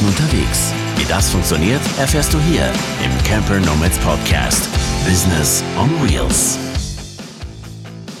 [0.00, 0.72] Minuten unterwegs.
[0.96, 2.64] Wie das funktioniert, erfährst du hier
[3.04, 4.68] im Camper Nomads Podcast.
[5.04, 6.58] Business on Wheels.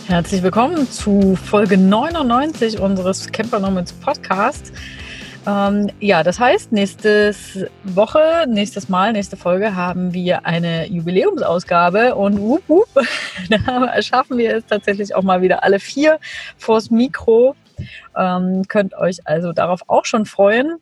[0.06, 4.72] Herzlich willkommen zu Folge 99 unseres Camper Nomads Podcast.
[5.46, 7.34] Ähm, ja, das heißt, nächste
[7.84, 12.88] Woche, nächstes Mal, nächste Folge haben wir eine Jubiläumsausgabe und wup, wup,
[13.48, 16.18] da schaffen wir es tatsächlich auch mal wieder alle vier
[16.58, 17.54] vors Mikro.
[18.16, 20.76] Ähm, könnt euch also darauf auch schon freuen.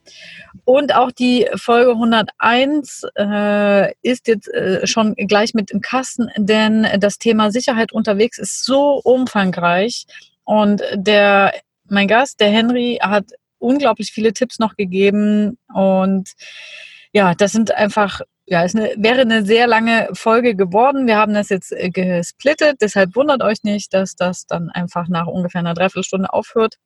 [0.64, 6.86] Und auch die Folge 101 äh, ist jetzt äh, schon gleich mit im Kasten, denn
[6.98, 10.06] das Thema Sicherheit unterwegs ist so umfangreich.
[10.44, 11.52] Und der,
[11.88, 13.26] mein Gast, der Henry, hat
[13.58, 15.58] unglaublich viele Tipps noch gegeben.
[15.72, 16.32] Und
[17.12, 21.06] ja, das sind einfach ja, es wäre eine sehr lange Folge geworden.
[21.06, 25.26] Wir haben das jetzt äh, gesplittet, deshalb wundert euch nicht, dass das dann einfach nach
[25.26, 26.76] ungefähr einer Dreiviertelstunde aufhört.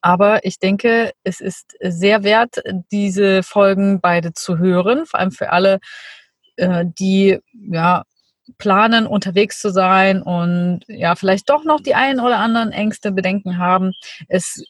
[0.00, 5.50] Aber ich denke, es ist sehr wert, diese Folgen beide zu hören, vor allem für
[5.50, 5.78] alle,
[6.56, 8.04] äh, die ja
[8.58, 13.58] planen, unterwegs zu sein und ja, vielleicht doch noch die ein oder anderen Ängste, Bedenken
[13.58, 13.92] haben.
[14.28, 14.62] Es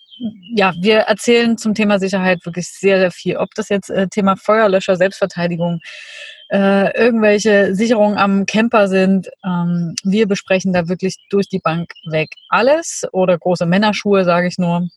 [0.55, 3.37] ja, wir erzählen zum Thema Sicherheit wirklich sehr, sehr viel.
[3.37, 5.81] Ob das jetzt äh, Thema Feuerlöscher, Selbstverteidigung,
[6.51, 9.29] äh, irgendwelche Sicherungen am Camper sind.
[9.45, 14.59] Ähm, wir besprechen da wirklich durch die Bank weg alles oder große Männerschuhe, sage ich
[14.59, 14.89] nur.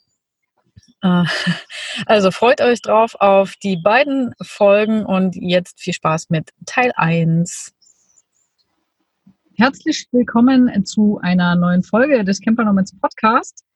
[1.02, 1.24] Äh,
[2.06, 7.74] also freut euch drauf auf die beiden Folgen und jetzt viel Spaß mit Teil 1.
[9.56, 13.67] Herzlich willkommen zu einer neuen Folge des Camper Nomads Podcast.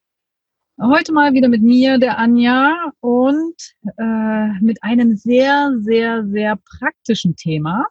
[0.83, 3.53] Heute mal wieder mit mir, der Anja, und
[3.97, 7.85] äh, mit einem sehr, sehr, sehr praktischen Thema.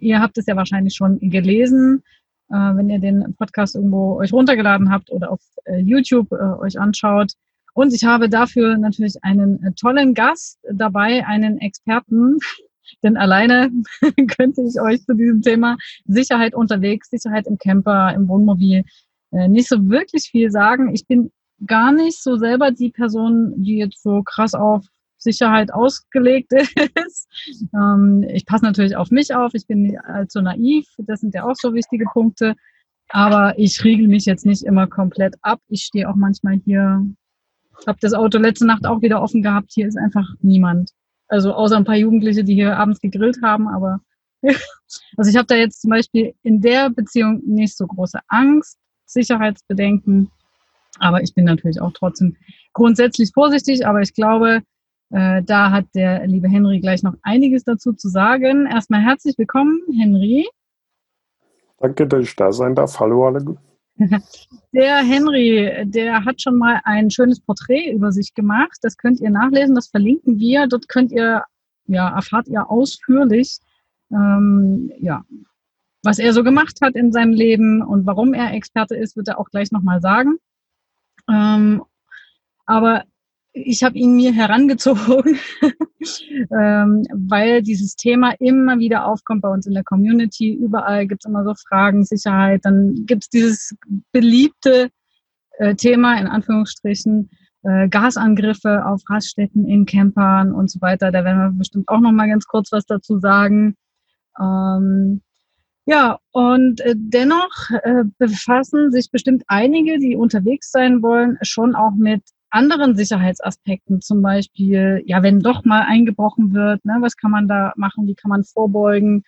[0.00, 2.02] Ihr habt es ja wahrscheinlich schon gelesen,
[2.50, 6.78] äh, wenn ihr den Podcast irgendwo euch runtergeladen habt oder auf äh, YouTube äh, euch
[6.78, 7.32] anschaut.
[7.72, 12.36] Und ich habe dafür natürlich einen äh, tollen Gast dabei, einen Experten,
[13.02, 13.70] denn alleine
[14.36, 18.84] könnte ich euch zu diesem Thema Sicherheit unterwegs, Sicherheit im Camper, im Wohnmobil
[19.32, 20.94] äh, nicht so wirklich viel sagen.
[20.94, 21.30] Ich bin
[21.64, 24.84] gar nicht so selber die Person, die jetzt so krass auf
[25.18, 26.52] Sicherheit ausgelegt
[27.06, 27.28] ist.
[27.74, 31.44] Ähm, ich passe natürlich auf mich auf, ich bin nicht allzu naiv, das sind ja
[31.44, 32.54] auch so wichtige Punkte.
[33.08, 35.60] Aber ich riegel mich jetzt nicht immer komplett ab.
[35.68, 37.06] Ich stehe auch manchmal hier
[37.86, 39.72] habe das Auto letzte Nacht auch wieder offen gehabt.
[39.74, 40.90] Hier ist einfach niemand.
[41.28, 43.68] Also außer ein paar Jugendliche, die hier abends gegrillt haben.
[43.68, 44.00] Aber
[44.42, 50.30] also ich habe da jetzt zum Beispiel in der Beziehung nicht so große Angst, Sicherheitsbedenken.
[50.98, 52.36] Aber ich bin natürlich auch trotzdem
[52.72, 53.86] grundsätzlich vorsichtig.
[53.86, 54.62] Aber ich glaube,
[55.10, 58.66] äh, da hat der liebe Henry gleich noch einiges dazu zu sagen.
[58.66, 60.46] Erstmal herzlich willkommen, Henry.
[61.78, 62.98] Danke, dass ich da sein darf.
[62.98, 63.56] Hallo alle.
[64.72, 68.76] Der Henry, der hat schon mal ein schönes Porträt über sich gemacht.
[68.82, 70.66] Das könnt ihr nachlesen, das verlinken wir.
[70.66, 71.44] Dort könnt ihr,
[71.86, 73.58] ja, erfahrt ihr ausführlich,
[74.12, 75.24] ähm, ja,
[76.02, 79.40] was er so gemacht hat in seinem Leben und warum er Experte ist, wird er
[79.40, 80.36] auch gleich nochmal sagen.
[81.28, 81.82] Ähm,
[82.66, 83.04] aber
[83.52, 85.38] ich habe ihn mir herangezogen,
[86.60, 90.52] ähm, weil dieses Thema immer wieder aufkommt bei uns in der Community.
[90.52, 92.64] Überall gibt es immer so Fragen, Sicherheit.
[92.64, 93.74] Dann gibt es dieses
[94.12, 94.90] beliebte
[95.58, 97.30] äh, Thema, in Anführungsstrichen,
[97.62, 101.10] äh, Gasangriffe auf Raststätten in Campern und so weiter.
[101.10, 103.74] Da werden wir bestimmt auch noch mal ganz kurz was dazu sagen.
[104.38, 105.22] Ähm,
[105.86, 111.92] ja, und äh, dennoch äh, befassen sich bestimmt einige, die unterwegs sein wollen, schon auch
[111.96, 117.46] mit anderen Sicherheitsaspekten, zum Beispiel, ja, wenn doch mal eingebrochen wird, ne, was kann man
[117.48, 119.22] da machen, wie kann man vorbeugen?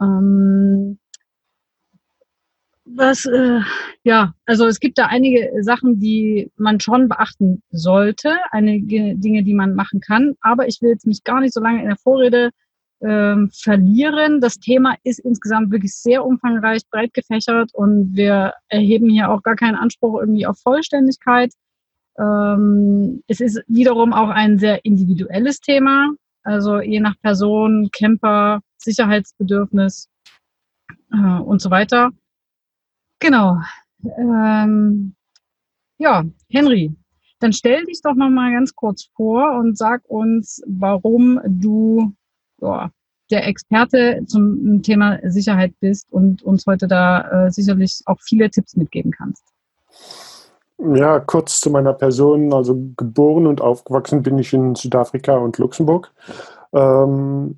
[0.00, 0.98] Ähm,
[2.84, 3.60] was, äh,
[4.04, 9.54] ja, also es gibt da einige Sachen, die man schon beachten sollte, einige Dinge, die
[9.54, 12.50] man machen kann, aber ich will jetzt mich gar nicht so lange in der Vorrede
[13.02, 14.40] ähm, verlieren.
[14.40, 19.56] Das Thema ist insgesamt wirklich sehr umfangreich, breit gefächert und wir erheben hier auch gar
[19.56, 21.52] keinen Anspruch irgendwie auf Vollständigkeit.
[22.18, 26.12] Ähm, es ist wiederum auch ein sehr individuelles Thema,
[26.42, 30.08] also je nach Person, Camper, Sicherheitsbedürfnis
[31.12, 32.10] äh, und so weiter.
[33.20, 33.58] Genau.
[34.18, 35.14] Ähm,
[35.98, 36.94] ja, Henry,
[37.38, 42.14] dann stell dich doch noch mal ganz kurz vor und sag uns, warum du
[42.62, 42.90] ja,
[43.30, 48.76] der Experte zum Thema Sicherheit bist und uns heute da äh, sicherlich auch viele Tipps
[48.76, 49.42] mitgeben kannst.
[50.78, 52.52] Ja, kurz zu meiner Person.
[52.52, 56.12] Also geboren und aufgewachsen bin ich in Südafrika und Luxemburg.
[56.72, 57.56] Ähm,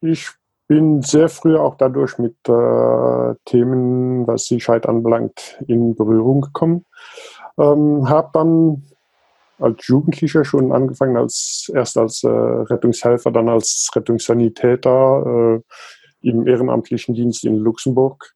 [0.00, 0.28] ich
[0.66, 6.84] bin sehr früh auch dadurch mit äh, Themen, was Sicherheit anbelangt, in Berührung gekommen.
[7.58, 8.84] Ähm, habe dann
[9.58, 15.60] als Jugendlicher schon angefangen, als erst als äh, Rettungshelfer, dann als Rettungssanitäter
[16.22, 18.34] äh, im ehrenamtlichen Dienst in Luxemburg.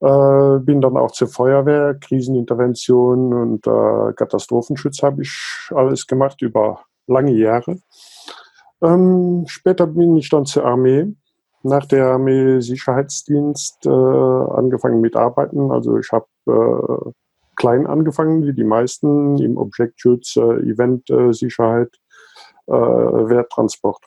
[0.00, 6.80] Äh, bin dann auch zur Feuerwehr, Krisenintervention und äh, Katastrophenschutz habe ich alles gemacht über
[7.06, 7.78] lange Jahre.
[8.82, 11.14] Ähm, später bin ich dann zur Armee.
[11.62, 15.72] Nach der Armee Sicherheitsdienst äh, angefangen mit Arbeiten.
[15.72, 17.10] Also ich habe äh,
[17.56, 21.90] klein angefangen, wie die meisten, im Objektschutz, äh, Eventsicherheit,
[22.66, 24.04] äh, Werttransport.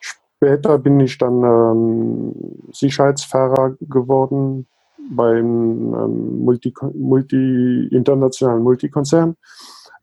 [0.00, 2.34] Später bin ich dann ähm,
[2.72, 4.66] Sicherheitsfahrer geworden
[5.10, 9.36] beim ähm, Multi, Multi, internationalen Multikonzern,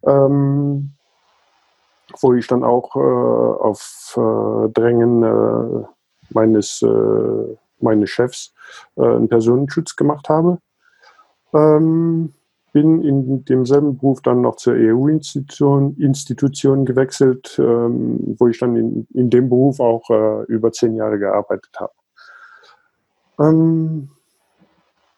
[0.04, 0.92] ähm,
[2.20, 5.86] wo ich dann auch äh, auf äh, Drängen äh,
[6.32, 8.54] meines, äh, meines Chefs
[8.98, 10.58] äh, einen Personenschutz gemacht habe.
[11.54, 12.34] Ähm,
[12.76, 19.08] bin in demselben Beruf dann noch zur EU-Institution Institution gewechselt, ähm, wo ich dann in,
[19.14, 21.94] in dem Beruf auch äh, über zehn Jahre gearbeitet habe.
[23.40, 24.10] Ähm,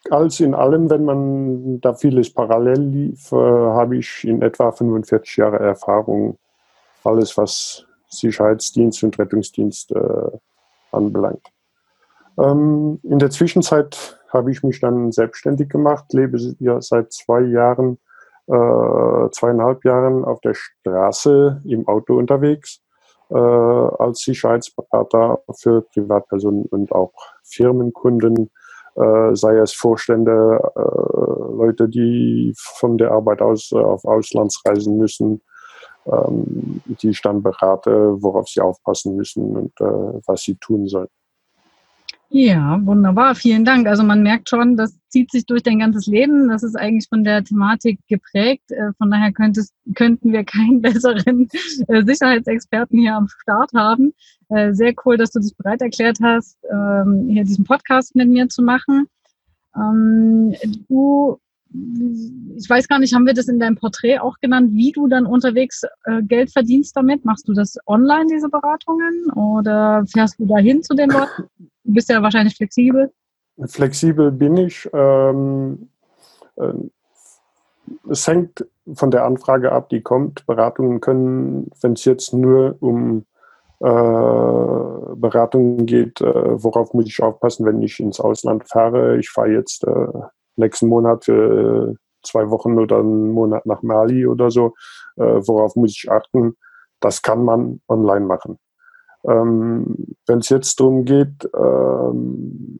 [0.08, 5.36] als in allem, wenn man da vieles parallel lief, äh, habe ich in etwa 45
[5.38, 6.38] Jahre Erfahrung,
[7.02, 10.30] alles was Sicherheitsdienst und Rettungsdienst äh,
[10.92, 11.44] anbelangt.
[12.38, 17.98] Ähm, in der Zwischenzeit habe ich mich dann selbstständig gemacht, lebe ja seit zwei Jahren,
[18.46, 22.80] äh, zweieinhalb Jahren auf der Straße im Auto unterwegs
[23.30, 27.12] äh, als Sicherheitsberater für Privatpersonen und auch
[27.44, 28.50] Firmenkunden,
[28.96, 35.42] äh, sei es Vorstände, äh, Leute, die von der Arbeit aus äh, auf Auslandsreisen müssen,
[36.06, 41.08] ähm, die ich dann berate, worauf sie aufpassen müssen und äh, was sie tun sollen.
[42.30, 43.34] Ja, wunderbar.
[43.34, 43.86] Vielen Dank.
[43.86, 46.48] Also man merkt schon, das zieht sich durch dein ganzes Leben.
[46.48, 48.70] Das ist eigentlich von der Thematik geprägt.
[48.70, 51.48] Äh, von daher könntest, könnten wir keinen besseren
[51.88, 54.12] äh, Sicherheitsexperten hier am Start haben.
[54.50, 58.46] Äh, sehr cool, dass du dich bereit erklärt hast, ähm, hier diesen Podcast mit mir
[58.48, 59.06] zu machen.
[59.74, 60.54] Ähm,
[60.90, 61.38] du,
[62.56, 65.24] ich weiß gar nicht, haben wir das in deinem Porträt auch genannt, wie du dann
[65.26, 65.82] unterwegs
[66.22, 67.24] Geld verdienst damit?
[67.26, 69.30] Machst du das online, diese Beratungen?
[69.32, 71.44] Oder fährst du dahin zu den Leuten?
[71.88, 73.10] Du bist ja wahrscheinlich flexibel.
[73.64, 74.86] Flexibel bin ich.
[74.92, 75.88] Ähm,
[76.56, 76.74] äh,
[78.10, 80.44] es hängt von der Anfrage ab, die kommt.
[80.44, 83.24] Beratungen können, wenn es jetzt nur um
[83.80, 83.86] äh,
[85.16, 89.16] Beratungen geht, äh, worauf muss ich aufpassen, wenn ich ins Ausland fahre.
[89.16, 90.08] Ich fahre jetzt äh,
[90.56, 94.74] nächsten Monat für zwei Wochen oder einen Monat nach Mali oder so.
[95.16, 96.54] Äh, worauf muss ich achten?
[97.00, 98.58] Das kann man online machen.
[99.24, 102.78] Ähm, Wenn es jetzt darum geht, ähm,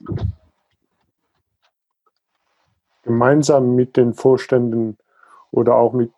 [3.02, 4.99] gemeinsam mit den Vorständen
[5.50, 6.12] oder auch mit,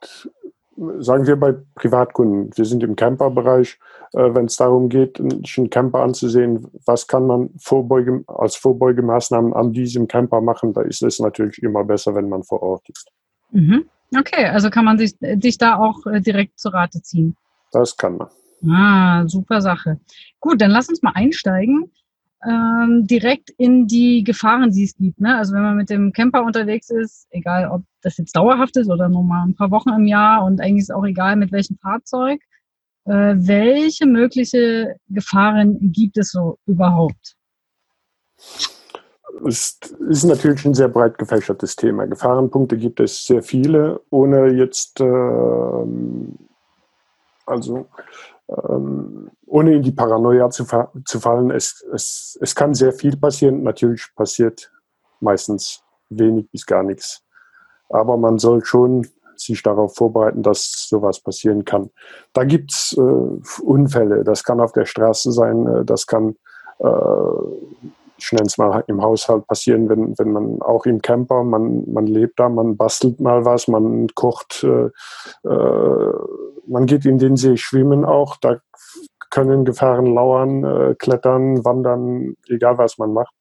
[0.98, 3.78] sagen wir bei Privatkunden, wir sind im Camperbereich,
[4.12, 9.72] äh, wenn es darum geht, einen Camper anzusehen, was kann man Vorbeuge, als Vorbeugemaßnahmen an
[9.72, 13.08] diesem Camper machen, da ist es natürlich immer besser, wenn man vor Ort ist.
[13.52, 13.84] Mhm.
[14.18, 17.36] Okay, also kann man sich, sich da auch äh, direkt zu Rate ziehen.
[17.70, 18.28] Das kann man.
[18.68, 20.00] Ah, super Sache.
[20.38, 21.90] Gut, dann lass uns mal einsteigen.
[22.46, 25.20] Ähm, direkt in die Gefahren, die es gibt.
[25.20, 25.36] Ne?
[25.36, 29.10] Also wenn man mit dem Camper unterwegs ist, egal ob das jetzt dauerhaft ist oder
[29.10, 32.40] nur mal ein paar Wochen im Jahr und eigentlich ist auch egal mit welchem Fahrzeug,
[33.04, 37.36] äh, welche mögliche Gefahren gibt es so überhaupt?
[39.46, 42.06] Es ist natürlich ein sehr breit gefächertes Thema.
[42.06, 45.04] Gefahrenpunkte gibt es sehr viele, ohne jetzt äh,
[47.50, 47.86] also
[48.48, 50.64] ähm, ohne in die Paranoia zu,
[51.04, 53.62] zu fallen, es, es, es kann sehr viel passieren.
[53.62, 54.72] Natürlich passiert
[55.20, 57.22] meistens wenig bis gar nichts.
[57.88, 61.90] Aber man soll schon sich darauf vorbereiten, dass sowas passieren kann.
[62.32, 64.22] Da gibt es äh, Unfälle.
[64.22, 66.36] Das kann auf der Straße sein, äh, das kann,
[66.78, 66.84] äh,
[68.20, 72.06] ich nenne es mal im Haushalt passieren, wenn, wenn man auch im Camper, man, man
[72.06, 74.90] lebt da, man bastelt mal was, man kocht, äh,
[75.48, 76.12] äh
[76.66, 78.58] man geht in den See schwimmen auch, da
[79.30, 83.34] können Gefahren lauern, äh, klettern, wandern, egal was man macht.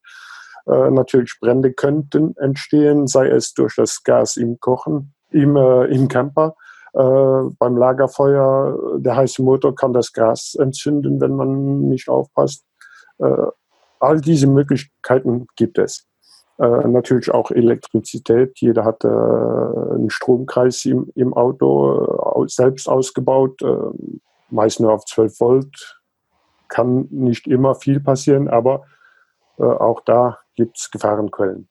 [0.68, 6.08] Äh, natürlich Brände könnten entstehen, sei es durch das Gas im Kochen, im, äh, im
[6.08, 6.56] Camper.
[6.94, 12.66] Äh, beim Lagerfeuer, der heiße Motor kann das Gas entzünden, wenn man nicht aufpasst.
[13.20, 13.48] Äh,
[14.00, 16.08] all diese Möglichkeiten gibt es.
[16.60, 18.60] Äh, natürlich auch Elektrizität.
[18.60, 23.76] Jeder hat äh, einen Stromkreis im, im Auto äh, selbst ausgebaut, äh,
[24.50, 26.02] meist nur auf 12 Volt.
[26.68, 28.84] Kann nicht immer viel passieren, aber
[29.58, 31.70] äh, auch da gibt es Gefahrenquellen.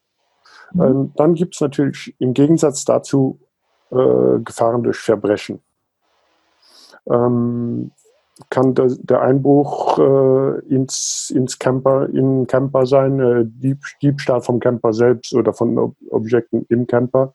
[0.72, 0.82] Mhm.
[0.82, 3.40] Ähm, dann gibt es natürlich im Gegensatz dazu
[3.90, 5.62] Gefahren durch Verbrechen.
[7.10, 7.90] ähm,
[8.50, 14.60] kann der, der Einbruch äh, ins, ins Camper, in Camper sein, äh, Dieb, Diebstahl vom
[14.60, 17.34] Camper selbst oder von Ob Objekten im Camper,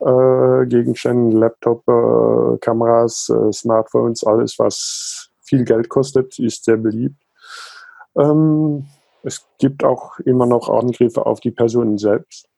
[0.00, 7.20] äh, Gegenständen, Laptop, äh, Kameras, äh, Smartphones, alles, was viel Geld kostet, ist sehr beliebt.
[8.16, 8.86] Ähm,
[9.22, 12.48] es gibt auch immer noch Angriffe auf die Personen selbst.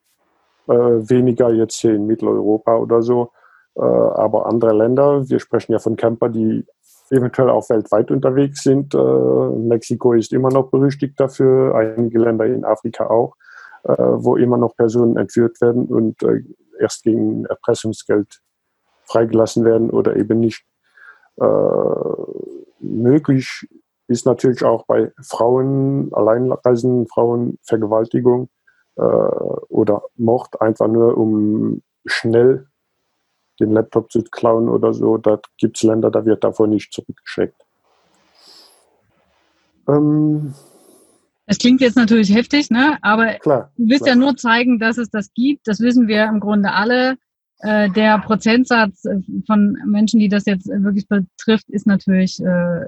[0.69, 3.33] Äh, weniger jetzt hier in Mitteleuropa oder so,
[3.77, 5.27] aber andere Länder.
[5.29, 6.67] Wir sprechen ja von Camper, die
[7.11, 8.95] eventuell auch weltweit unterwegs sind.
[8.95, 13.37] Äh, Mexiko ist immer noch berüchtigt dafür, einige Länder in Afrika auch,
[13.85, 16.43] äh, wo immer noch Personen entführt werden und äh,
[16.79, 18.41] erst gegen Erpressungsgeld
[19.05, 20.65] freigelassen werden oder eben nicht.
[21.37, 21.45] Äh,
[22.81, 23.69] möglich
[24.09, 28.49] ist natürlich auch bei Frauen, alleinreisenden Frauen Vergewaltigung
[28.97, 32.67] äh, oder Mord, einfach nur um schnell
[33.61, 35.17] den Laptop zu klauen oder so.
[35.17, 37.63] Da gibt es Länder, da wird davor nicht zurückgeschreckt.
[39.89, 40.55] Ähm,
[41.47, 42.99] das klingt jetzt natürlich heftig, ne?
[43.03, 44.15] aber klar, du willst klar.
[44.15, 45.67] ja nur zeigen, dass es das gibt.
[45.67, 47.17] Das wissen wir im Grunde alle.
[47.59, 52.85] Äh, der Prozentsatz äh, von Menschen, die das jetzt wirklich betrifft, ist natürlich äh,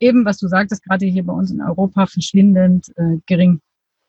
[0.00, 3.60] eben, was du sagtest, gerade hier bei uns in Europa verschwindend äh, gering.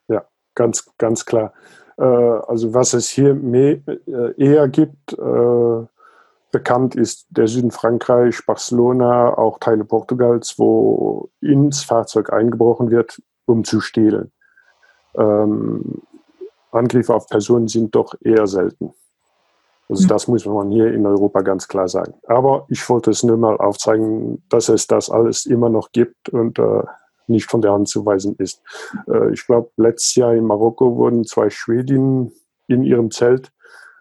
[0.07, 1.53] Ja, ganz, ganz klar.
[1.97, 5.17] Äh, also was es hier mehr, äh, eher gibt,
[6.51, 13.63] Bekannt ist der Süden Frankreich, Barcelona, auch Teile Portugals, wo ins Fahrzeug eingebrochen wird, um
[13.63, 14.31] zu stehlen.
[15.15, 16.01] Ähm,
[16.71, 18.93] Angriffe auf Personen sind doch eher selten.
[19.89, 20.07] Also hm.
[20.09, 22.13] das muss man hier in Europa ganz klar sagen.
[22.27, 26.59] Aber ich wollte es nur mal aufzeigen, dass es das alles immer noch gibt und
[26.59, 26.83] äh,
[27.27, 28.61] nicht von der Hand zu weisen ist.
[29.07, 32.31] Äh, ich glaube, letztes Jahr in Marokko wurden zwei Schwedinnen
[32.67, 33.51] in ihrem Zelt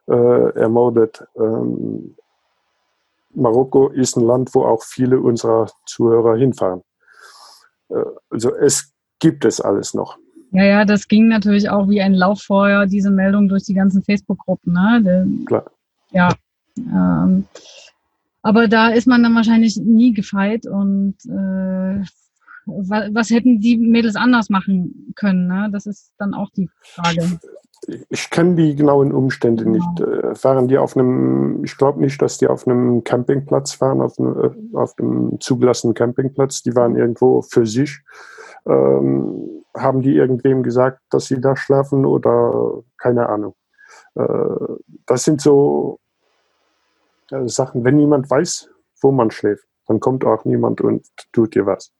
[0.08, 1.26] äh, ermordet.
[1.36, 2.16] Ähm,
[3.36, 6.82] Marokko ist ein Land, wo auch viele unserer Zuhörer hinfahren.
[7.90, 10.18] Äh, also es gibt es alles noch.
[10.52, 14.72] Ja, ja, das ging natürlich auch wie ein Lauffeuer, diese Meldung durch die ganzen Facebook-Gruppen.
[14.72, 15.44] Ne?
[15.44, 15.70] Klar.
[16.12, 16.30] Ja.
[16.78, 17.46] Ähm,
[18.42, 22.04] aber da ist man dann wahrscheinlich nie gefeit und äh,
[22.66, 25.46] was, hätten die Mädels anders machen können?
[25.46, 25.68] Ne?
[25.72, 27.38] Das ist dann auch die Frage
[28.08, 29.76] ich kenne die genauen Umstände genau.
[29.76, 30.00] nicht.
[30.00, 34.18] Äh, waren die auf einem, ich glaube nicht, dass die auf einem Campingplatz waren, auf
[34.18, 36.62] einem, äh, auf einem zugelassenen Campingplatz.
[36.62, 38.00] Die waren irgendwo für sich.
[38.66, 43.54] Ähm, haben die irgendwem gesagt, dass sie da schlafen oder keine Ahnung.
[44.14, 44.24] Äh,
[45.06, 46.00] das sind so
[47.30, 48.70] äh, Sachen, wenn niemand weiß,
[49.00, 51.92] wo man schläft, dann kommt auch niemand und tut dir was.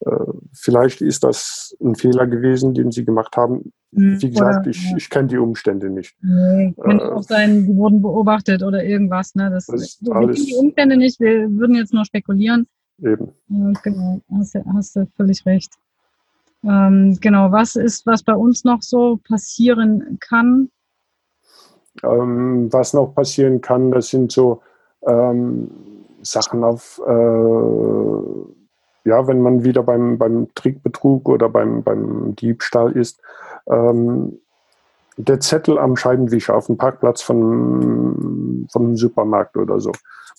[0.00, 0.10] Äh,
[0.52, 3.72] vielleicht ist das ein Fehler gewesen, den sie gemacht haben.
[3.94, 6.16] Hm, Wie gesagt, oder, ich, ich kenne die Umstände nicht.
[6.22, 9.34] Nee, könnte äh, auch sein, die wurden beobachtet oder irgendwas.
[9.34, 9.50] Ne?
[9.50, 12.66] Das, das wir kennen die Umstände nicht, wir würden jetzt nur spekulieren.
[13.02, 13.32] Eben.
[13.82, 15.72] Genau, hast, hast du völlig recht.
[16.62, 20.70] Ähm, genau, was ist, was bei uns noch so passieren kann?
[22.02, 24.62] Ähm, was noch passieren kann, das sind so
[25.06, 25.70] ähm,
[26.22, 28.59] Sachen auf äh,
[29.04, 33.20] ja, wenn man wieder beim, beim Trickbetrug oder beim, beim Diebstahl ist,
[33.68, 34.38] ähm,
[35.16, 39.92] der Zettel am Scheibenwischer auf dem Parkplatz von, von einem Supermarkt oder so.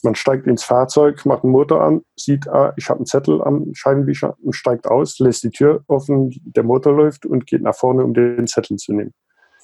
[0.04, 3.68] Man steigt ins Fahrzeug, macht den Motor an, sieht, ah, ich habe einen Zettel am
[3.74, 8.04] Scheibenwischer und steigt aus, lässt die Tür offen, der Motor läuft und geht nach vorne,
[8.04, 9.14] um den Zettel zu nehmen.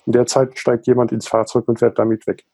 [0.06, 2.46] In der Zeit steigt jemand ins Fahrzeug und fährt damit weg.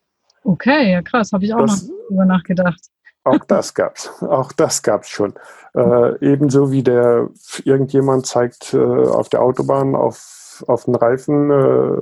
[0.43, 2.81] Okay, ja krass, habe ich auch das, noch drüber nachgedacht.
[3.23, 4.09] Auch das gab's.
[4.21, 5.33] Auch das gab's schon.
[5.73, 7.29] Äh, ebenso wie der
[7.63, 11.95] irgendjemand zeigt äh, auf der Autobahn auf, auf den Reifen, äh,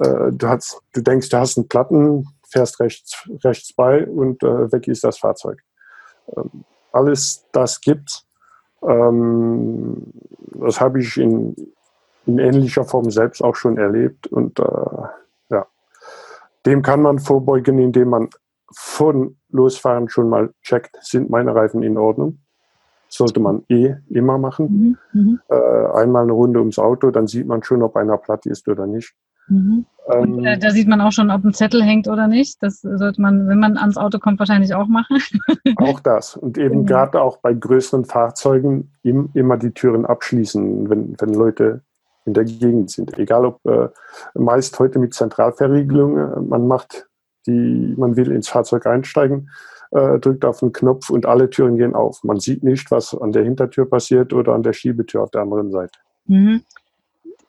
[0.00, 4.72] äh du, hast, du denkst, du hast einen Platten, fährst rechts, rechts bei und äh,
[4.72, 5.62] weg ist das Fahrzeug.
[6.36, 8.24] Ähm, alles das gibt's.
[8.82, 10.12] Ähm,
[10.54, 11.54] das habe ich in,
[12.24, 14.62] in ähnlicher Form selbst auch schon erlebt und äh,
[15.50, 15.66] ja,
[16.64, 18.30] dem kann man vorbeugen, indem man
[18.74, 22.38] von Losfahren schon mal checkt, sind meine Reifen in Ordnung.
[23.08, 24.96] Sollte man eh immer machen.
[25.12, 25.40] Mhm, mhm.
[25.48, 28.86] äh, einmal eine Runde ums Auto, dann sieht man schon, ob einer platt ist oder
[28.86, 29.14] nicht.
[29.48, 29.86] Mhm.
[30.06, 32.62] Und, äh, da sieht man auch schon, ob ein Zettel hängt oder nicht.
[32.62, 35.18] Das sollte man, wenn man ans Auto kommt, wahrscheinlich auch machen.
[35.76, 36.36] auch das.
[36.36, 36.86] Und eben mhm.
[36.86, 41.82] gerade auch bei größeren Fahrzeugen im, immer die Türen abschließen, wenn, wenn Leute
[42.24, 43.18] in der Gegend sind.
[43.18, 43.88] Egal ob äh,
[44.34, 47.08] meist heute mit Zentralverriegelung, äh, man macht
[47.46, 49.50] die, man will ins Fahrzeug einsteigen,
[49.92, 52.22] äh, drückt auf den Knopf und alle Türen gehen auf.
[52.24, 55.70] Man sieht nicht, was an der Hintertür passiert oder an der Schiebetür auf der anderen
[55.70, 55.98] Seite.
[56.26, 56.62] Mhm.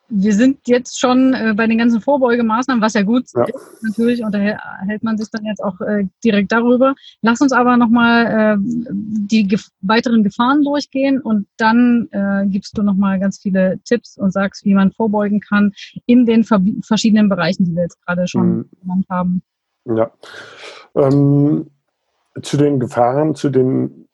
[0.10, 3.44] wir sind jetzt schon äh, bei den ganzen Vorbeugemaßnahmen, was ja gut ja.
[3.44, 3.84] ist.
[3.84, 6.96] Natürlich unterhält man sich dann jetzt auch äh, direkt darüber.
[7.22, 12.84] Lass uns aber nochmal äh, die gef weiteren Gefahren durchgehen und dann äh, gibst du
[12.84, 15.74] nochmal ganz viele Tipps und sagst, wie man vorbeugen kann
[16.06, 18.70] in den verschiedenen Bereichen, die wir jetzt gerade schon mhm.
[18.82, 19.42] genannt haben.
[19.96, 20.12] Ja.
[20.96, 21.68] Ähm,
[22.42, 24.08] zu den Gefahren, zu den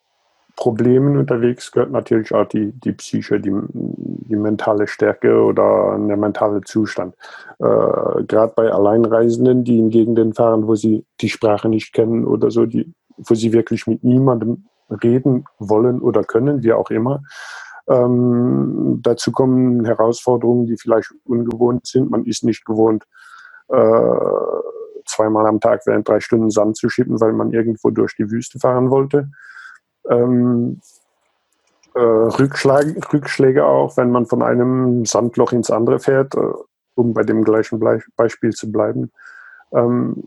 [0.56, 6.62] Problemen unterwegs gehört natürlich auch die, die Psyche, die, die mentale Stärke oder der mentale
[6.62, 7.16] Zustand.
[7.60, 12.52] Äh, Gerade bei Alleinreisenden, die in Gegenden fahren, wo sie die Sprache nicht kennen oder
[12.52, 14.66] so, die, wo sie wirklich mit niemandem
[15.04, 17.24] reden wollen oder können, wie auch immer.
[17.88, 22.12] Ähm, dazu kommen Herausforderungen, die vielleicht ungewohnt sind.
[22.12, 23.06] Man ist nicht gewohnt,
[23.70, 23.76] äh,
[25.06, 28.60] zweimal am Tag während drei Stunden Sand zu schippen, weil man irgendwo durch die Wüste
[28.60, 29.30] fahren wollte
[30.10, 30.82] ähm,
[31.96, 36.54] äh, Rückschläge, Rückschläge auch, wenn man von einem Sandloch ins andere fährt, äh,
[36.96, 39.12] um bei dem gleichen Ble Beispiel zu bleiben.
[39.72, 40.24] Ähm,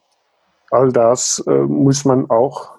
[0.71, 2.76] all das äh, muss man auch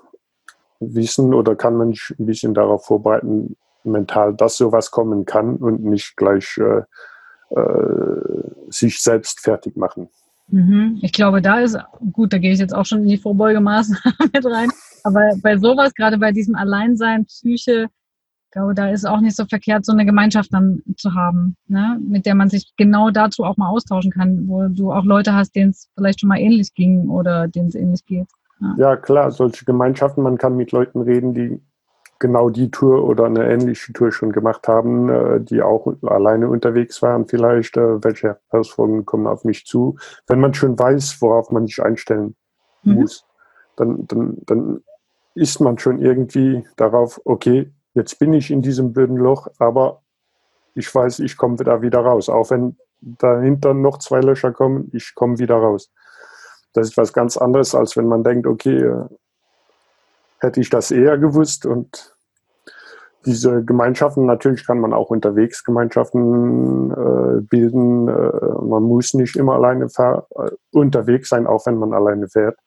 [0.80, 5.84] wissen oder kann man sich ein bisschen darauf vorbereiten, mental, dass sowas kommen kann und
[5.84, 6.84] nicht gleich äh,
[7.56, 8.22] äh,
[8.70, 10.10] sich selbst fertig machen.
[10.50, 11.00] Mhm.
[11.02, 11.78] Ich glaube, da ist
[12.12, 14.70] gut, da gehe ich jetzt auch schon in die Vorbeugemaßnahmen mit rein.
[15.04, 17.88] Aber bei sowas, gerade bei diesem Alleinsein, Psyche,
[18.48, 22.00] ich glaube, da ist auch nicht so verkehrt, so eine Gemeinschaft dann zu haben, ne?
[22.02, 25.54] mit der man sich genau dazu auch mal austauschen kann, wo du auch Leute hast,
[25.56, 28.28] denen es vielleicht schon mal ähnlich ging oder denen es ähnlich geht.
[28.62, 28.76] Ja.
[28.78, 31.62] ja, klar, solche Gemeinschaften, man kann mit Leuten reden, die
[32.20, 37.02] genau die Tour oder eine ähnliche Tour schon gemacht haben, äh, die auch alleine unterwegs
[37.02, 37.78] waren vielleicht.
[37.78, 39.98] Äh, welche Herausforderungen kommen auf mich zu?
[40.28, 42.36] Wenn man schon weiß, worauf man sich einstellen
[42.84, 42.96] mhm.
[42.96, 43.26] muss,
[43.76, 44.84] dann, dann, dann
[45.36, 50.02] ist man schon irgendwie darauf, okay, jetzt bin ich in diesem Bödenloch, aber
[50.74, 52.30] ich weiß, ich komme da wieder raus.
[52.30, 55.92] Auch wenn dahinter noch zwei Löcher kommen, ich komme wieder raus.
[56.74, 58.92] Das ist was ganz anderes, als wenn man denkt, okay,
[60.40, 62.18] hätte ich das eher gewusst und
[63.26, 68.08] diese Gemeinschaften, natürlich kann man auch unterwegs Gemeinschaften äh, bilden.
[68.08, 72.58] Äh, man muss nicht immer alleine äh, unterwegs sein, auch wenn man alleine fährt.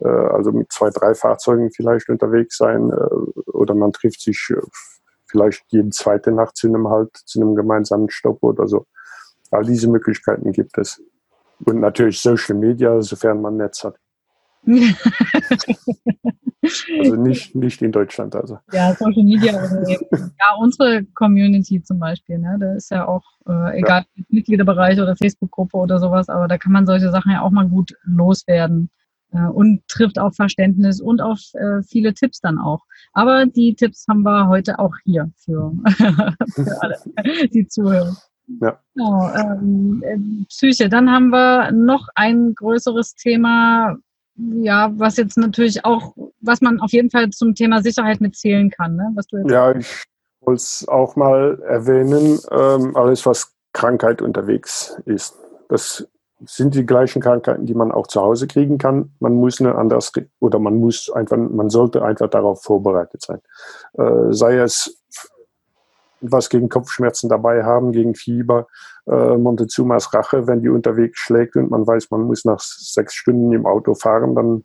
[0.00, 4.52] Äh, also mit zwei, drei Fahrzeugen vielleicht unterwegs sein äh, oder man trifft sich
[5.26, 8.86] vielleicht jede zweite Nacht zu einem halt, zu einem gemeinsamen Stopp oder so.
[9.50, 11.00] All diese Möglichkeiten gibt es.
[11.64, 13.96] Und natürlich Social Media, sofern man Netz hat.
[16.98, 18.34] Also nicht, nicht in Deutschland.
[18.34, 18.58] Also.
[18.72, 22.56] Ja, Social Media ja, unsere Community zum Beispiel, ne?
[22.58, 24.24] Da ist ja auch, äh, egal ja.
[24.28, 27.92] Mitgliederbereich oder Facebook-Gruppe oder sowas, aber da kann man solche Sachen ja auch mal gut
[28.04, 28.88] loswerden
[29.32, 32.80] äh, und trifft auf Verständnis und auf äh, viele Tipps dann auch.
[33.12, 35.72] Aber die Tipps haben wir heute auch hier für,
[36.54, 36.98] für alle,
[37.52, 38.16] die zuhören.
[38.60, 38.78] Ja.
[38.94, 40.88] Genau, ähm, äh, Psyche.
[40.88, 43.96] Dann haben wir noch ein größeres Thema,
[44.36, 48.96] ja, was jetzt natürlich auch, was man auf jeden Fall zum Thema Sicherheit mitzählen kann.
[48.96, 49.10] Ne?
[49.14, 50.04] Was du ja, ich
[50.40, 55.36] wollte es auch mal erwähnen, ähm, alles was Krankheit unterwegs ist.
[55.68, 56.06] Das
[56.46, 59.14] sind die gleichen Krankheiten, die man auch zu Hause kriegen kann.
[59.20, 63.40] Man muss eine anders oder man muss einfach, man sollte einfach darauf vorbereitet sein.
[63.94, 65.00] Äh, sei es
[66.32, 68.66] was gegen Kopfschmerzen dabei haben, gegen Fieber,
[69.06, 73.52] äh, Montezumas Rache, wenn die unterwegs schlägt und man weiß, man muss nach sechs Stunden
[73.52, 74.64] im Auto fahren, dann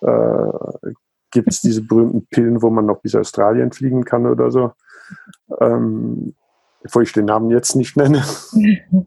[0.00, 0.92] äh,
[1.30, 4.72] gibt es diese berühmten Pillen, wo man noch bis Australien fliegen kann oder so.
[5.60, 6.34] Ähm,
[6.82, 8.24] bevor ich den Namen jetzt nicht nenne.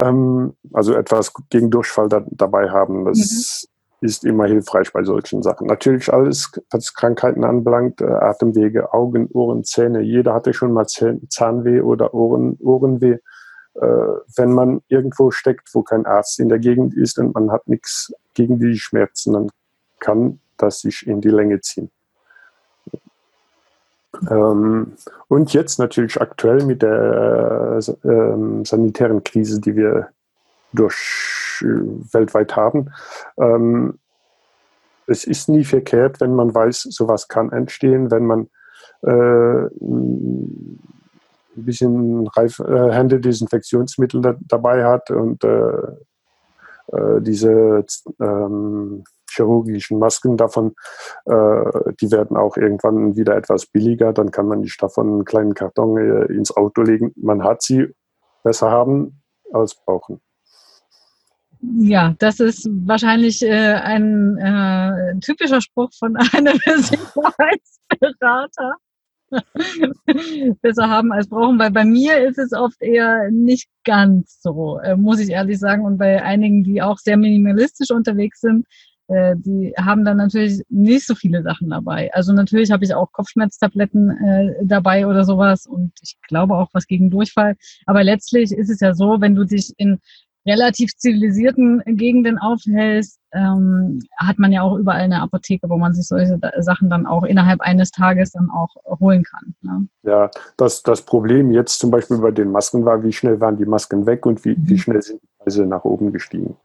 [0.00, 3.04] ähm, also etwas gegen Durchfall da, dabei haben.
[3.04, 3.71] Das mhm.
[4.02, 5.68] Ist immer hilfreich bei solchen Sachen.
[5.68, 10.00] Natürlich alles, was Krankheiten anbelangt, äh, Atemwege, Augen, Ohren, Zähne.
[10.00, 13.18] Jeder hatte schon mal Zahnweh oder Ohren, Ohrenweh.
[13.74, 13.78] Äh,
[14.36, 18.12] wenn man irgendwo steckt, wo kein Arzt in der Gegend ist und man hat nichts
[18.34, 19.50] gegen die Schmerzen, dann
[20.00, 21.90] kann das sich in die Länge ziehen.
[24.30, 24.92] Ähm,
[25.28, 30.08] und jetzt natürlich aktuell mit der äh, sanitären Krise, die wir
[30.72, 32.90] durch äh, weltweit haben.
[33.38, 33.98] Ähm,
[35.06, 38.48] es ist nie verkehrt, wenn man weiß, sowas kann entstehen, wenn man
[39.02, 40.78] äh, ein
[41.54, 45.72] bisschen Reif, äh, Händedesinfektionsmittel da, dabei hat und äh,
[46.92, 47.84] äh, diese
[48.20, 50.74] ähm, chirurgischen Masken davon,
[51.26, 54.12] äh, die werden auch irgendwann wieder etwas billiger.
[54.12, 55.96] Dann kann man nicht davon einen kleinen Karton
[56.28, 57.12] ins Auto legen.
[57.16, 57.94] Man hat sie
[58.42, 60.20] besser haben als brauchen.
[61.62, 68.74] Ja, das ist wahrscheinlich äh, ein äh, typischer Spruch von einem Sicherheitsberater.
[70.60, 74.96] besser haben als brauchen, weil bei mir ist es oft eher nicht ganz so, äh,
[74.96, 75.84] muss ich ehrlich sagen.
[75.84, 78.66] Und bei einigen, die auch sehr minimalistisch unterwegs sind,
[79.08, 82.12] äh, die haben dann natürlich nicht so viele Sachen dabei.
[82.12, 86.86] Also natürlich habe ich auch Kopfschmerztabletten äh, dabei oder sowas und ich glaube auch was
[86.86, 87.56] gegen Durchfall.
[87.86, 89.98] Aber letztlich ist es ja so, wenn du dich in
[90.46, 96.06] relativ zivilisierten Gegenden aufhältst, ähm, hat man ja auch überall eine Apotheke, wo man sich
[96.06, 99.54] solche Sachen dann auch innerhalb eines Tages dann auch holen kann.
[99.62, 99.88] Ne?
[100.02, 103.66] Ja, das, das Problem jetzt zum Beispiel bei den Masken war, wie schnell waren die
[103.66, 104.68] Masken weg und wie, mhm.
[104.68, 106.56] wie schnell sind die Preise nach oben gestiegen.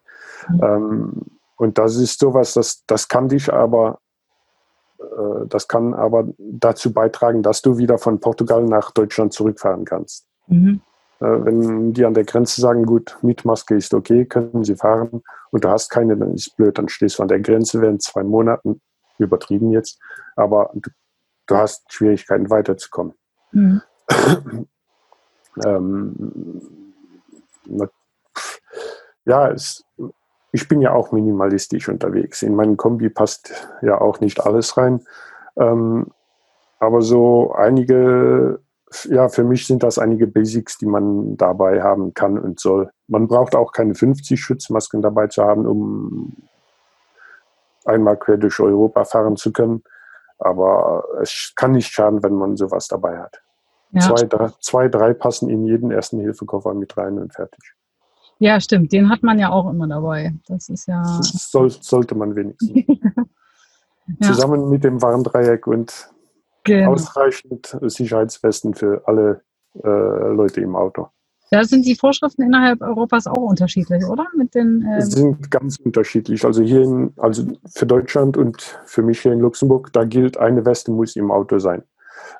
[0.50, 0.64] Mhm.
[0.64, 1.22] Ähm,
[1.56, 4.00] und das ist sowas, das, das kann dich aber,
[5.00, 10.26] äh, das kann aber dazu beitragen, dass du wieder von Portugal nach Deutschland zurückfahren kannst.
[10.48, 10.82] Mhm.
[11.20, 15.64] Äh, wenn die an der Grenze sagen, gut, Mietmaske ist okay, können sie fahren und
[15.64, 18.82] du hast keine, dann ist blöd, dann stehst du an der Grenze während zwei Monaten,
[19.18, 20.00] übertrieben jetzt,
[20.36, 20.90] aber du,
[21.48, 23.14] du hast Schwierigkeiten weiterzukommen.
[23.52, 23.82] Mhm.
[25.66, 26.74] ähm,
[29.26, 29.84] ja, es,
[30.52, 32.44] ich bin ja auch minimalistisch unterwegs.
[32.44, 35.06] In meinen Kombi passt ja auch nicht alles rein.
[35.58, 36.08] Ähm,
[36.80, 38.60] aber so einige
[39.06, 42.90] ja, für mich sind das einige Basics, die man dabei haben kann und soll.
[43.08, 46.34] Man braucht auch keine 50 Schutzmasken dabei zu haben, um
[47.86, 49.84] einmal quer durch Europa fahren zu können.
[50.40, 53.42] Aber es kann nicht schaden, wenn man sowas dabei hat.
[53.92, 54.02] Ja.
[54.02, 57.74] Zwei, drei, zwei, drei passen in jeden ersten Hilfekoffer mit rein und fertig.
[58.40, 58.92] Ja, stimmt.
[58.92, 60.34] Den hat man ja auch immer dabei.
[60.48, 61.02] Das ist ja.
[61.02, 62.72] Das soll, sollte man wenigstens.
[62.88, 63.26] ja.
[64.22, 66.10] Zusammen mit dem Warndreieck und
[66.68, 66.94] genau.
[66.94, 69.42] ausreichend Sicherheitswesten für alle
[69.84, 71.08] äh, Leute im Auto.
[71.50, 74.26] Da sind die Vorschriften innerhalb Europas auch unterschiedlich, oder?
[74.36, 76.44] Mit den, äh sind ganz unterschiedlich.
[76.44, 80.66] Also hier in, also für Deutschland und für mich hier in Luxemburg, da gilt, eine
[80.66, 81.84] Weste muss im Auto sein.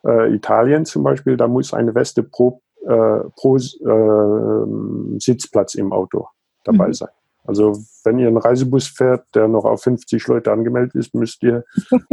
[0.06, 6.28] Äh, Italien zum Beispiel, da muss eine Weste pro, äh, pro äh, Sitzplatz im Auto
[6.66, 6.94] dabei mhm.
[6.94, 7.10] sein.
[7.48, 11.64] Also wenn ihr einen Reisebus fährt, der noch auf 50 Leute angemeldet ist, müsst ihr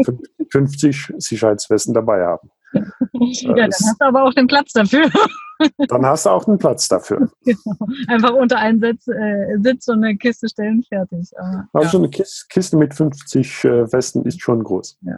[0.51, 2.51] 50 Sicherheitswesten dabei haben.
[2.73, 5.09] Ja, dann hast du aber auch den Platz dafür.
[5.88, 7.31] Dann hast du auch den Platz dafür.
[7.44, 7.87] Genau.
[8.09, 11.31] Einfach unter einen Sitz, äh, Sitz und eine Kiste stellen, fertig.
[11.38, 12.05] Aber, also ja.
[12.05, 14.99] eine Kiste mit 50 äh, Westen ist schon groß.
[15.03, 15.16] Ja.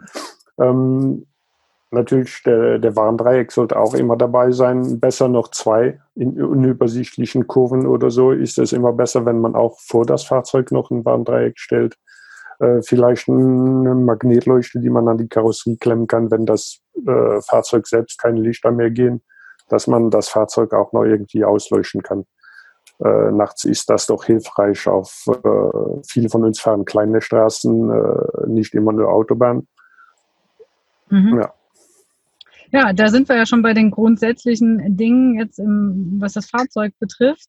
[0.58, 1.26] Ähm,
[1.90, 4.98] Natürlich, der, der Warndreieck sollte auch immer dabei sein.
[4.98, 9.78] Besser noch zwei in unübersichtlichen Kurven oder so ist es immer besser, wenn man auch
[9.78, 11.96] vor das Fahrzeug noch ein Warndreieck stellt.
[12.58, 17.86] Äh, vielleicht eine Magnetleuchte, die man an die Karosserie klemmen kann, wenn das äh, Fahrzeug
[17.86, 19.22] selbst keine Lichter mehr gehen,
[19.68, 22.24] dass man das Fahrzeug auch noch irgendwie ausleuchten kann.
[22.98, 24.88] Äh, nachts ist das doch hilfreich.
[24.88, 29.68] Auf äh, viele von uns fahren kleine Straßen, äh, nicht immer nur Autobahn.
[31.10, 31.38] Mhm.
[31.40, 31.52] Ja.
[32.72, 36.92] Ja, da sind wir ja schon bei den grundsätzlichen Dingen jetzt, im, was das Fahrzeug
[36.98, 37.48] betrifft.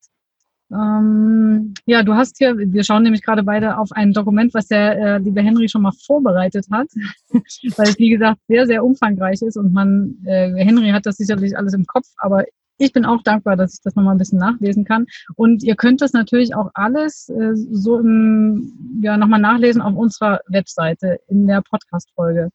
[0.72, 4.98] Ähm, ja, du hast hier, wir schauen nämlich gerade beide auf ein Dokument, was der
[4.98, 6.88] äh, liebe Henry schon mal vorbereitet hat,
[7.32, 11.58] weil es wie gesagt sehr, sehr umfangreich ist und man, äh, Henry hat das sicherlich
[11.58, 12.44] alles im Kopf, aber
[12.80, 15.08] ich bin auch dankbar, dass ich das nochmal ein bisschen nachlesen kann.
[15.36, 20.42] Und ihr könnt das natürlich auch alles äh, so im, ja, nochmal nachlesen auf unserer
[20.48, 22.50] Webseite in der Podcast-Folge.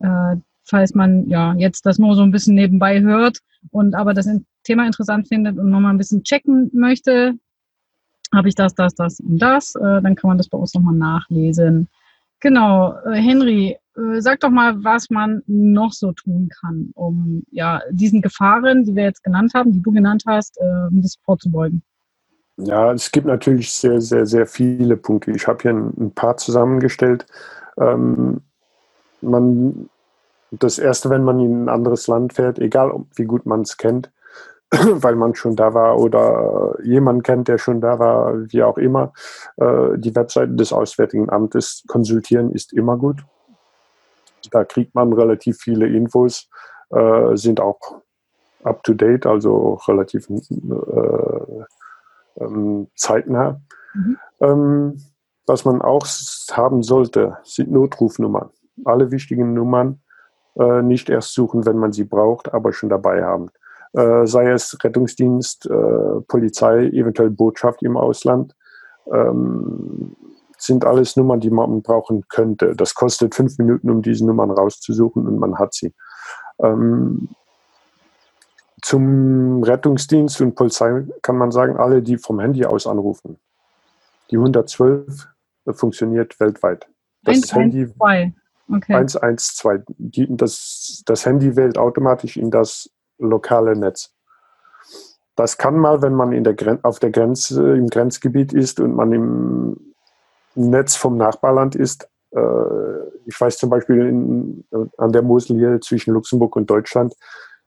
[0.00, 3.38] Äh, falls man ja jetzt das nur so ein bisschen nebenbei hört
[3.70, 4.28] und aber das
[4.64, 7.34] Thema interessant findet und nochmal ein bisschen checken möchte,
[8.34, 10.94] habe ich das, das, das und das, äh, dann kann man das bei uns nochmal
[10.94, 11.88] nachlesen.
[12.40, 17.80] Genau, äh, Henry, äh, sag doch mal, was man noch so tun kann, um ja
[17.90, 21.82] diesen Gefahren, die wir jetzt genannt haben, die du genannt hast, um das vorzubeugen.
[22.56, 25.32] Ja, es gibt natürlich sehr, sehr, sehr viele Punkte.
[25.32, 27.26] Ich habe hier ein, ein paar zusammengestellt.
[27.78, 28.42] Ähm,
[29.20, 29.88] man
[30.52, 34.12] das erste, wenn man in ein anderes Land fährt, egal wie gut man es kennt,
[34.70, 39.12] weil man schon da war oder jemand kennt, der schon da war, wie auch immer,
[39.56, 43.24] äh, die Webseite des Auswärtigen Amtes konsultieren ist immer gut.
[44.50, 46.48] Da kriegt man relativ viele Infos,
[46.90, 48.02] äh, sind auch
[48.64, 51.64] up to date, also relativ äh,
[52.40, 53.60] ähm, zeitnah.
[53.94, 54.18] Mhm.
[54.40, 55.02] Ähm,
[55.46, 56.06] was man auch
[56.52, 58.50] haben sollte, sind Notrufnummern.
[58.84, 60.00] Alle wichtigen Nummern
[60.58, 63.50] äh, nicht erst suchen, wenn man sie braucht, aber schon dabei haben.
[63.92, 68.54] Äh, sei es Rettungsdienst, äh, Polizei, eventuell Botschaft im Ausland.
[69.12, 70.16] Ähm,
[70.58, 72.74] sind alles Nummern, die man brauchen könnte.
[72.76, 75.92] Das kostet fünf Minuten, um diese Nummern rauszusuchen und man hat sie.
[76.58, 77.28] Ähm,
[78.80, 83.38] zum Rettungsdienst und Polizei kann man sagen, alle, die vom Handy aus anrufen.
[84.30, 85.28] Die 112
[85.72, 86.88] funktioniert weltweit.
[87.22, 87.88] Das 1, Handy.
[88.68, 88.76] 2.
[88.76, 88.94] Okay.
[88.94, 89.82] 112.
[89.98, 94.14] Die, das, das Handy wählt automatisch in das lokale Netz.
[95.36, 98.94] Das kann mal, wenn man in der Gren auf der Grenze, im Grenzgebiet ist und
[98.94, 99.94] man im
[100.54, 102.08] Netz vom Nachbarland ist.
[102.30, 102.40] Äh,
[103.26, 104.64] ich weiß zum Beispiel in,
[104.98, 107.14] an der Mosel hier zwischen Luxemburg und Deutschland,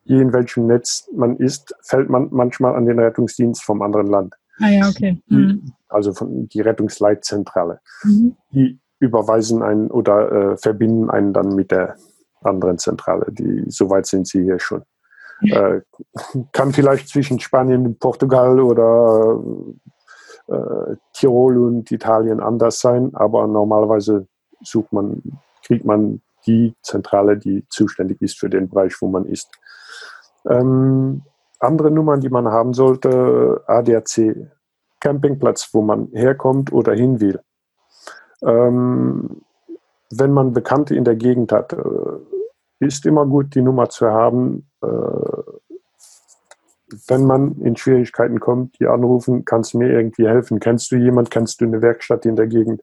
[0.04, 4.36] je in welchem Netz man ist, fällt man manchmal an den Rettungsdienst vom anderen Land.
[4.60, 5.22] Ah ja, okay.
[5.28, 5.74] Mhm.
[5.90, 7.80] Also von die Rettungsleitzentrale.
[8.04, 8.38] Mhm.
[8.52, 11.96] Die überweisen einen oder äh, verbinden einen dann mit der
[12.42, 13.28] anderen Zentrale.
[13.32, 14.84] Die, soweit sind sie hier schon.
[15.42, 15.82] Äh,
[16.54, 19.42] kann vielleicht zwischen Spanien und Portugal oder
[20.48, 24.28] äh, Tirol und Italien anders sein, aber normalerweise
[24.62, 25.22] sucht man,
[25.66, 29.52] kriegt man die Zentrale, die zuständig ist für den Bereich, wo man ist.
[30.48, 31.24] Ähm,
[31.60, 34.52] andere Nummern, die man haben sollte, ADAC,
[35.00, 37.40] Campingplatz, wo man herkommt oder hin will.
[38.46, 39.42] Ähm,
[40.12, 41.80] wenn man Bekannte in der Gegend hat, äh,
[42.80, 44.70] ist immer gut, die Nummer zu haben.
[44.82, 44.88] Äh,
[47.08, 50.60] wenn man in Schwierigkeiten kommt, die anrufen, kannst du mir irgendwie helfen?
[50.60, 51.32] Kennst du jemand?
[51.32, 52.82] Kennst du eine Werkstatt in der Gegend?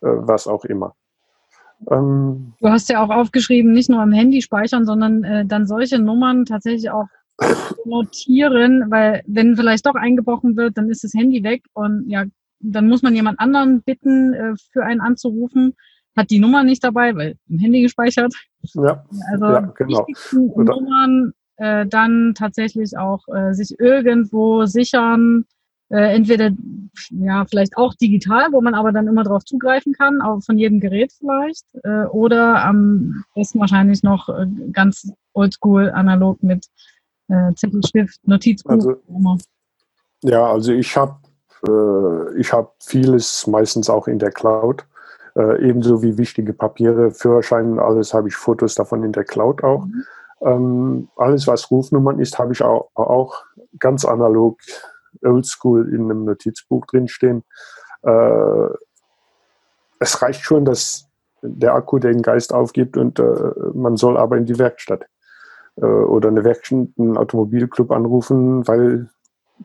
[0.00, 0.94] Äh, was auch immer.
[1.90, 5.98] Ähm, du hast ja auch aufgeschrieben, nicht nur am Handy speichern, sondern äh, dann solche
[5.98, 7.06] Nummern tatsächlich auch
[7.84, 12.24] notieren, weil wenn vielleicht doch eingebrochen wird, dann ist das Handy weg und ja,
[12.60, 15.74] dann muss man jemand anderen bitten, äh, für einen anzurufen,
[16.16, 18.34] hat die Nummer nicht dabei, weil im Handy gespeichert.
[18.74, 20.06] Ja, also ja, genau.
[20.32, 25.44] Nummern äh, dann tatsächlich auch äh, sich irgendwo sichern,
[25.90, 26.50] äh, entweder
[27.10, 30.80] ja vielleicht auch digital, wo man aber dann immer drauf zugreifen kann, auch von jedem
[30.80, 36.66] Gerät vielleicht, äh, oder am besten wahrscheinlich noch äh, ganz oldschool analog mit
[37.28, 38.72] äh, Zettel, Stift, Notizbuch.
[38.72, 38.96] Also,
[40.22, 41.16] ja, also ich habe
[41.66, 44.86] äh, ich habe vieles meistens auch in der Cloud.
[45.34, 49.62] Äh, ebenso wie wichtige Papiere, Führerschein und alles habe ich Fotos davon in der Cloud
[49.62, 49.84] auch.
[49.84, 50.04] Mhm.
[50.40, 53.44] Ähm, alles, was Rufnummern ist, habe ich auch, auch
[53.78, 54.58] ganz analog,
[55.22, 57.44] oldschool in einem Notizbuch drinstehen.
[58.02, 58.68] Äh,
[60.00, 61.08] es reicht schon, dass
[61.42, 65.06] der Akku den Geist aufgibt und äh, man soll aber in die Werkstatt
[65.76, 69.08] äh, oder eine Werkstatt, einen Automobilclub anrufen, weil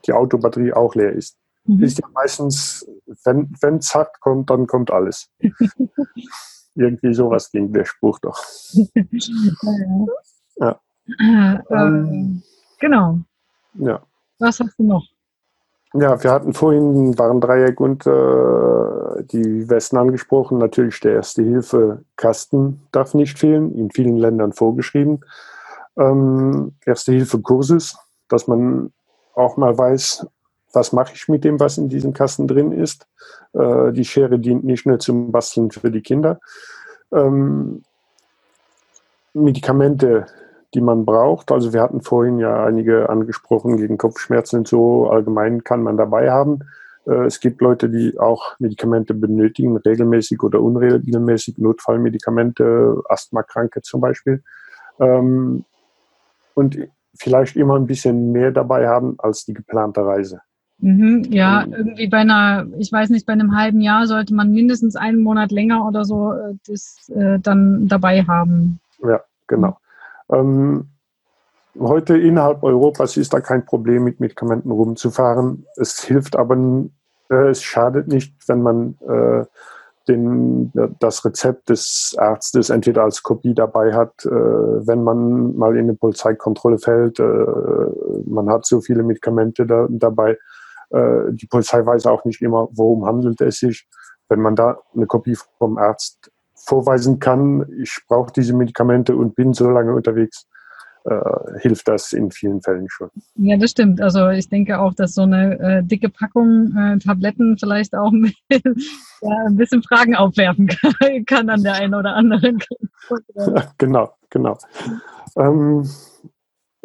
[0.06, 1.36] die Autobatterie auch leer ist.
[1.66, 1.82] Mhm.
[1.82, 2.86] Ist ja meistens,
[3.24, 5.30] wenn es hart kommt, dann kommt alles.
[6.76, 8.42] Irgendwie sowas ging der Spruch doch.
[10.56, 10.56] ja.
[10.56, 10.80] ja.
[11.06, 12.42] Äh, ähm,
[12.80, 13.20] genau.
[13.74, 14.02] Ja.
[14.38, 15.04] Was hast du noch?
[15.96, 20.58] Ja, wir hatten vorhin Warndreieck und äh, die Westen angesprochen.
[20.58, 25.20] Natürlich der Erste-Hilfe-Kasten darf nicht fehlen, in vielen Ländern vorgeschrieben.
[25.96, 27.96] Ähm, Erste-Hilfe-Kurses,
[28.28, 28.92] dass man
[29.36, 30.26] auch mal weiß,
[30.74, 33.06] was mache ich mit dem, was in diesem Kasten drin ist.
[33.52, 36.40] Äh, die Schere dient nicht nur zum Basteln für die Kinder.
[37.12, 37.82] Ähm,
[39.32, 40.26] Medikamente,
[40.74, 41.50] die man braucht.
[41.50, 45.08] Also wir hatten vorhin ja einige angesprochen gegen Kopfschmerzen und so.
[45.08, 46.60] Allgemein kann man dabei haben.
[47.06, 54.42] Äh, es gibt Leute, die auch Medikamente benötigen, regelmäßig oder unregelmäßig, Notfallmedikamente, Asthmakranke zum Beispiel.
[55.00, 55.64] Ähm,
[56.54, 56.78] und
[57.16, 60.40] vielleicht immer ein bisschen mehr dabei haben als die geplante Reise.
[60.78, 64.52] Mhm, ja, ähm, irgendwie bei einer, ich weiß nicht, bei einem halben Jahr sollte man
[64.52, 68.80] mindestens einen Monat länger oder so äh, das äh, dann dabei haben.
[69.02, 69.78] Ja, genau.
[70.30, 70.88] Ähm,
[71.78, 75.66] heute innerhalb Europas ist da kein Problem, mit Medikamenten rumzufahren.
[75.76, 76.56] Es hilft aber,
[77.30, 79.44] äh, es schadet nicht, wenn man äh,
[80.08, 85.84] den, das Rezept des Arztes entweder als Kopie dabei hat, äh, wenn man mal in
[85.84, 87.20] eine Polizeikontrolle fällt.
[87.20, 87.46] Äh,
[88.26, 90.36] man hat so viele Medikamente da, dabei
[90.90, 93.86] äh, die Polizei weiß auch nicht immer, worum handelt es sich.
[94.28, 99.52] Wenn man da eine Kopie vom Arzt vorweisen kann, ich brauche diese Medikamente und bin
[99.52, 100.46] so lange unterwegs,
[101.04, 103.10] äh, hilft das in vielen Fällen schon.
[103.36, 104.00] Ja, das stimmt.
[104.00, 108.34] Also ich denke auch, dass so eine äh, dicke Packung äh, Tabletten vielleicht auch mit,
[108.50, 112.58] ja, ein bisschen Fragen aufwerfen kann, kann an der einen oder anderen.
[113.78, 114.56] genau, genau.
[115.36, 115.86] Ähm,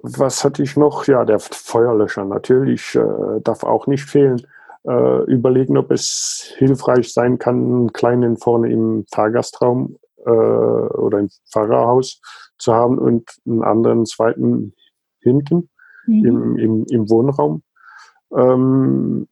[0.02, 1.08] was hatte ich noch?
[1.08, 4.46] Ja, der Feuerlöscher natürlich äh, darf auch nicht fehlen.
[4.84, 11.30] Äh, überlegen, ob es hilfreich sein kann, einen kleinen vorne im Fahrgastraum äh, oder im
[11.52, 12.22] Fahrerhaus
[12.58, 14.74] zu haben und einen anderen zweiten
[15.20, 15.70] hinten
[16.06, 16.26] mhm.
[16.26, 17.64] im, im, im, Wohnraum.
[18.34, 19.28] Ähm,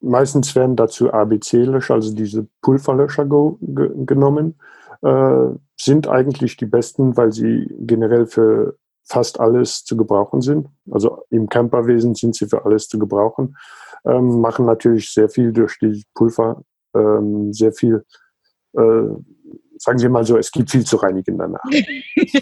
[0.00, 4.60] meistens werden dazu ABC-Löscher, also diese Pulverlöscher genommen.
[5.04, 10.68] Äh, sind eigentlich die besten, weil sie generell für fast alles zu gebrauchen sind.
[10.90, 13.56] Also im Camperwesen sind sie für alles zu gebrauchen.
[14.06, 16.62] Ähm, machen natürlich sehr viel durch die Pulver,
[16.94, 18.04] ähm, sehr viel
[18.72, 19.08] äh,
[19.78, 21.64] sagen wir mal so, es gibt viel zu reinigen danach.
[21.70, 22.40] ja,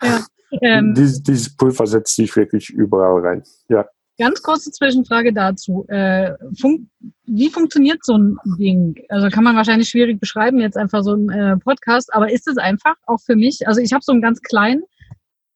[0.00, 0.24] ja.
[0.62, 3.42] Ähm, Dies, dieses Pulver setzt sich wirklich überall rein.
[3.68, 3.86] Ja.
[4.18, 5.86] Ganz kurze Zwischenfrage dazu.
[5.88, 6.90] Äh, fun
[7.24, 8.96] wie funktioniert so ein Ding?
[9.08, 12.56] Also kann man wahrscheinlich schwierig beschreiben, jetzt einfach so im äh, Podcast, aber ist es
[12.56, 13.68] einfach auch für mich?
[13.68, 14.82] Also ich habe so einen ganz kleinen,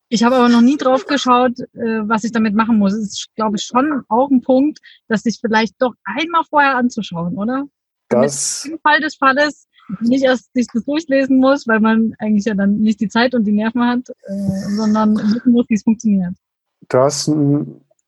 [0.08, 2.92] ich habe aber noch nie drauf geschaut, äh, was ich damit machen muss.
[2.92, 7.38] Es ist, glaube ich, schon auch ein Punkt, dass sich vielleicht doch einmal vorher anzuschauen,
[7.38, 7.64] oder?
[8.10, 9.66] Das Im Fall des Falles
[10.00, 13.44] nicht erst sich das durchlesen muss, weil man eigentlich ja dann nicht die Zeit und
[13.44, 16.34] die Nerven hat, äh, sondern wissen muss, wie es funktioniert.
[16.88, 17.26] Das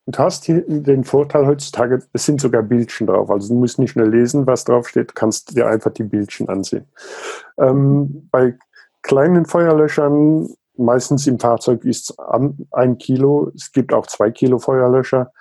[0.06, 3.30] Du hast den Vorteil heutzutage, es sind sogar Bildchen drauf.
[3.30, 6.86] Also du musst nicht nur lesen, was draufsteht, kannst dir einfach die Bildchen ansehen.
[7.56, 8.58] Ähm, bei
[9.00, 12.18] kleinen Feuerlöschern, meistens im Fahrzeug ist es
[12.72, 15.32] ein Kilo, es gibt auch zwei Kilo Feuerlöscher.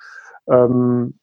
[0.46, 1.18] Ähm,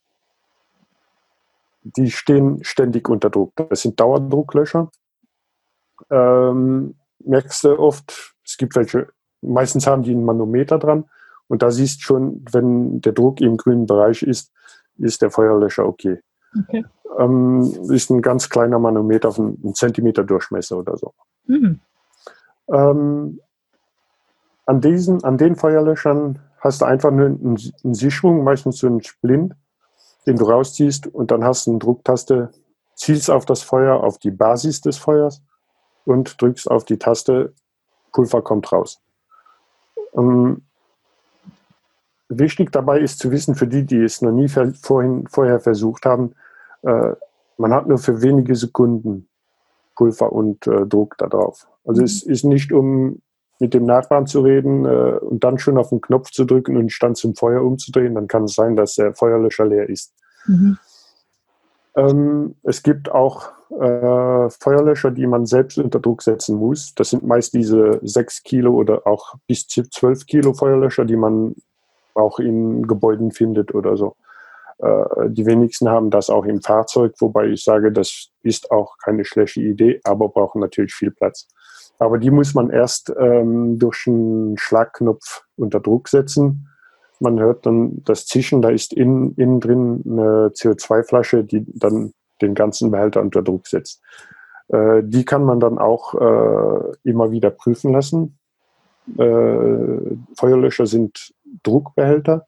[1.83, 3.53] die stehen ständig unter Druck.
[3.55, 4.91] Das sind Dauerdrucklöscher.
[6.11, 6.93] Ähm,
[7.25, 9.07] merkst du oft, es gibt welche,
[9.41, 11.05] meistens haben die einen Manometer dran
[11.51, 14.53] und da siehst du schon, wenn der Druck im grünen Bereich ist,
[14.97, 16.21] ist der Feuerlöscher okay.
[16.57, 16.85] okay.
[17.19, 17.59] Ähm,
[17.89, 21.13] ist ein ganz kleiner Manometer einen Zentimeter Durchmesser oder so.
[21.47, 21.81] Mhm.
[22.69, 23.41] Ähm,
[24.65, 29.03] an, diesen, an den Feuerlöschern hast du einfach nur einen, einen Sicherung, meistens so einen
[29.03, 29.53] Splint,
[30.25, 32.51] den du rausziehst und dann hast du eine Drucktaste,
[32.95, 35.43] zielst auf das Feuer, auf die Basis des Feuers
[36.05, 37.53] und drückst auf die Taste,
[38.13, 39.01] Pulver kommt raus.
[40.15, 40.61] Ähm,
[42.33, 46.33] Wichtig dabei ist zu wissen, für die, die es noch nie vorhin, vorher versucht haben,
[46.83, 47.11] äh,
[47.57, 49.27] man hat nur für wenige Sekunden
[49.95, 51.67] Pulver und äh, Druck da drauf.
[51.85, 52.05] Also mhm.
[52.05, 53.21] es ist nicht, um
[53.59, 56.91] mit dem Nachbarn zu reden äh, und dann schon auf den Knopf zu drücken und
[56.91, 60.13] Stand zum Feuer umzudrehen, dann kann es sein, dass der Feuerlöscher leer ist.
[60.47, 60.77] Mhm.
[61.95, 66.95] Ähm, es gibt auch äh, Feuerlöscher, die man selbst unter Druck setzen muss.
[66.95, 71.55] Das sind meist diese 6 Kilo oder auch bis zu 12 Kilo Feuerlöscher, die man
[72.15, 74.15] auch in Gebäuden findet oder so.
[74.79, 79.25] Äh, die wenigsten haben das auch im Fahrzeug, wobei ich sage, das ist auch keine
[79.25, 81.47] schlechte Idee, aber brauchen natürlich viel Platz.
[81.99, 86.67] Aber die muss man erst ähm, durch einen Schlagknopf unter Druck setzen.
[87.19, 92.55] Man hört dann das Zischen, da ist innen, innen drin eine CO2-Flasche, die dann den
[92.55, 94.01] ganzen Behälter unter Druck setzt.
[94.69, 98.39] Äh, die kann man dann auch äh, immer wieder prüfen lassen.
[99.17, 102.47] Äh, Feuerlöscher sind Druckbehälter,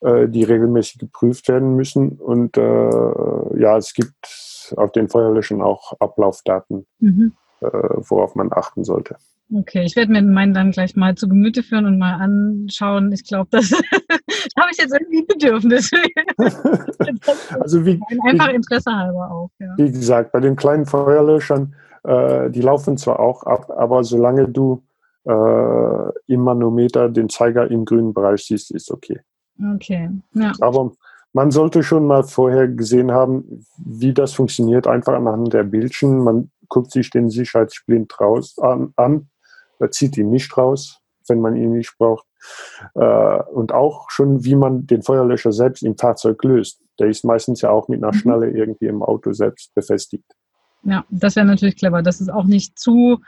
[0.00, 2.10] äh, die regelmäßig geprüft werden müssen.
[2.12, 7.32] Und äh, ja, es gibt auf den Feuerlöschern auch Ablaufdaten, mhm.
[7.60, 9.16] äh, worauf man achten sollte.
[9.54, 13.12] Okay, ich werde mir meinen dann gleich mal zu Gemüte führen und mal anschauen.
[13.12, 13.70] Ich glaube, das
[14.58, 15.90] habe ich jetzt irgendwie Bedürfnis.
[17.60, 19.50] also wie, einfach Interesse halber auch.
[19.60, 19.72] Ja.
[19.76, 24.82] Wie gesagt, bei den kleinen Feuerlöschern, äh, die laufen zwar auch ab, aber solange du
[25.26, 29.20] äh, im Manometer den Zeiger im grünen Bereich siehst, ist okay.
[29.74, 30.52] Okay, ja.
[30.60, 30.92] Aber
[31.32, 36.18] man sollte schon mal vorher gesehen haben, wie das funktioniert, einfach anhand der Bildchen.
[36.18, 39.28] Man guckt sich den Sicherheitssplint raus an, an
[39.90, 42.26] zieht ihn nicht raus, wenn man ihn nicht braucht.
[42.94, 46.80] Äh, und auch schon, wie man den Feuerlöscher selbst im Fahrzeug löst.
[46.98, 48.18] Der ist meistens ja auch mit einer mhm.
[48.18, 50.24] Schnalle irgendwie im Auto selbst befestigt.
[50.84, 52.02] Ja, das wäre natürlich clever.
[52.02, 53.20] Das ist auch nicht zu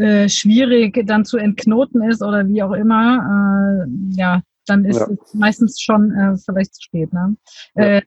[0.00, 5.06] äh, schwierig dann zu entknoten ist oder wie auch immer, äh, ja, dann ist ja.
[5.10, 7.12] es meistens schon äh, vielleicht zu spät.
[7.12, 7.36] Ne?
[7.74, 7.84] Ja.
[7.84, 8.02] Äh,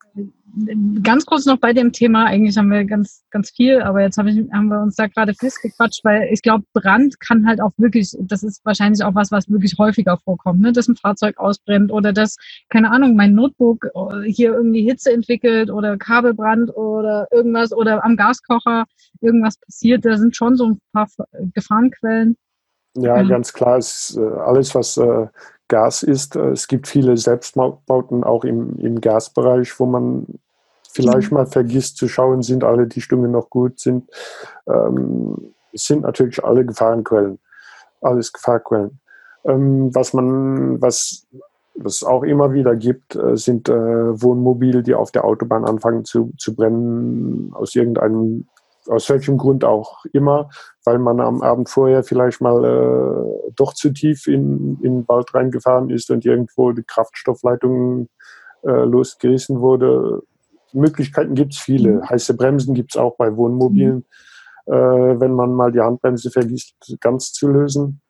[1.01, 4.27] ganz kurz noch bei dem Thema, eigentlich haben wir ganz, ganz viel, aber jetzt hab
[4.27, 8.15] ich, haben wir uns da gerade festgequatscht, weil ich glaube, Brand kann halt auch wirklich,
[8.21, 10.71] das ist wahrscheinlich auch was, was wirklich häufiger vorkommt, ne?
[10.71, 12.37] dass ein Fahrzeug ausbrennt oder dass,
[12.69, 18.15] keine Ahnung, mein Notebook äh, hier irgendwie Hitze entwickelt oder Kabelbrand oder irgendwas oder am
[18.15, 18.85] Gaskocher
[19.21, 20.05] irgendwas passiert.
[20.05, 21.07] Da sind schon so ein paar
[21.53, 22.37] Gefahrenquellen.
[22.95, 23.23] Ja, ja.
[23.23, 25.27] ganz klar, ist äh, alles, was äh,
[25.67, 26.35] Gas ist.
[26.35, 30.27] Äh, es gibt viele Selbstbauten auch im, im Gasbereich, wo man
[30.91, 31.37] vielleicht mhm.
[31.37, 34.09] mal vergisst zu schauen, sind alle Dichtungen noch gut, sind,
[34.67, 37.39] ähm, sind natürlich alle Gefahrenquellen,
[38.01, 38.99] alles Gefahrquellen.
[39.45, 41.25] Ähm, was man, was
[41.75, 46.31] was auch immer wieder gibt, äh, sind äh, Wohnmobile, die auf der Autobahn anfangen zu,
[46.37, 48.45] zu brennen, aus irgendeinem
[48.87, 50.49] aus welchem Grund auch immer,
[50.83, 55.33] weil man am Abend vorher vielleicht mal äh, doch zu tief in, in den Wald
[55.33, 58.09] reingefahren ist und irgendwo die Kraftstoffleitung
[58.63, 60.21] äh, losgerissen wurde.
[60.73, 61.93] Möglichkeiten gibt es viele.
[61.93, 62.09] Mhm.
[62.09, 64.05] Heiße Bremsen gibt es auch bei Wohnmobilen,
[64.65, 64.73] mhm.
[64.73, 68.01] äh, wenn man mal die Handbremse vergisst, ganz zu lösen.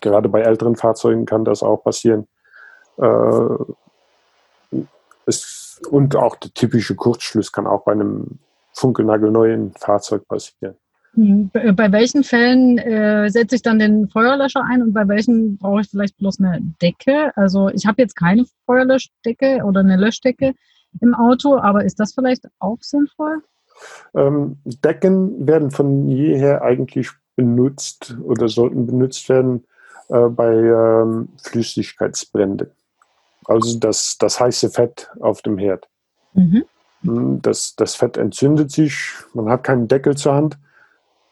[0.00, 2.28] Gerade bei älteren Fahrzeugen kann das auch passieren.
[2.98, 3.56] Äh,
[5.26, 8.38] es, und auch der typische Kurzschluss kann auch bei einem
[8.72, 10.76] funkelnagelneuen Fahrzeug passieren.
[11.14, 15.80] Hm, bei welchen Fällen äh, setze ich dann den Feuerlöscher ein und bei welchen brauche
[15.80, 17.36] ich vielleicht bloß eine Decke?
[17.36, 20.54] Also ich habe jetzt keine Feuerlöschdecke oder eine Löschdecke
[21.00, 23.42] im Auto, aber ist das vielleicht auch sinnvoll?
[24.14, 29.64] Ähm, Decken werden von jeher eigentlich benutzt oder sollten benutzt werden
[30.08, 32.70] äh, bei ähm, Flüssigkeitsbränden.
[33.46, 35.88] Also das, das heiße Fett auf dem Herd.
[36.34, 36.64] Mhm.
[37.02, 40.58] Hm, das, das Fett entzündet sich, man hat keinen Deckel zur Hand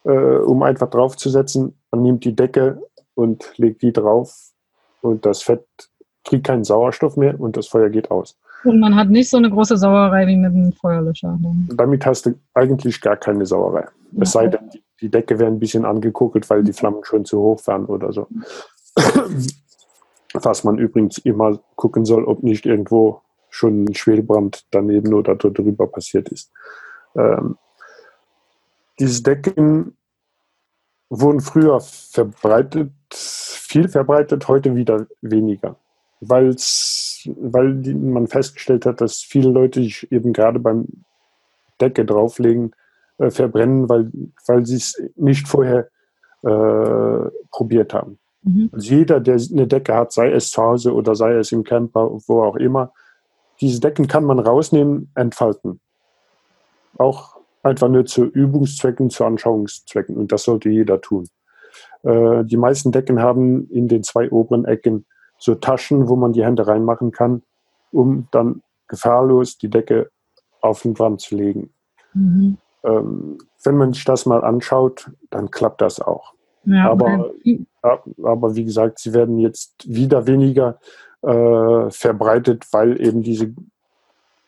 [0.03, 1.75] äh, um einfach draufzusetzen.
[1.91, 2.81] Man nimmt die Decke
[3.15, 4.51] und legt die drauf
[5.01, 5.65] und das Fett
[6.23, 8.37] kriegt keinen Sauerstoff mehr und das Feuer geht aus.
[8.65, 11.39] Und man hat nicht so eine große Sauerei wie mit einem Feuerlöscher.
[11.73, 13.87] Damit hast du eigentlich gar keine Sauerei.
[14.11, 14.21] Ja.
[14.21, 17.39] Es sei denn, die, die Decke wäre ein bisschen angekuckelt, weil die Flammen schon zu
[17.39, 18.27] hoch waren oder so.
[20.33, 25.87] Was man übrigens immer gucken soll, ob nicht irgendwo schon ein Schwelbrand daneben oder darüber
[25.87, 26.51] passiert ist.
[27.15, 27.57] Ähm,
[28.99, 29.97] diese Decken
[31.09, 35.75] wurden früher verbreitet, viel verbreitet, heute wieder weniger.
[36.21, 40.85] Weil's, weil man festgestellt hat, dass viele Leute sich eben gerade beim
[41.79, 42.75] Decke drauflegen,
[43.17, 44.11] äh, verbrennen, weil,
[44.47, 45.89] weil sie es nicht vorher
[46.43, 48.19] äh, probiert haben.
[48.43, 48.69] Mhm.
[48.71, 52.09] Also jeder, der eine Decke hat, sei es zu Hause oder sei es im Camper,
[52.27, 52.93] wo auch immer,
[53.61, 55.79] diese Decken kann man rausnehmen, entfalten.
[56.97, 60.15] Auch einfach nur zu Übungszwecken, zu Anschauungszwecken.
[60.15, 61.27] Und das sollte jeder tun.
[62.03, 65.05] Äh, die meisten Decken haben in den zwei oberen Ecken
[65.37, 67.43] so Taschen, wo man die Hände reinmachen kann,
[67.91, 70.09] um dann gefahrlos die Decke
[70.61, 71.73] auf den Brand zu legen.
[72.13, 72.57] Mhm.
[72.83, 76.33] Ähm, wenn man sich das mal anschaut, dann klappt das auch.
[76.65, 77.31] Ja, aber,
[78.23, 80.79] aber wie gesagt, sie werden jetzt wieder weniger
[81.21, 83.53] äh, verbreitet, weil eben diese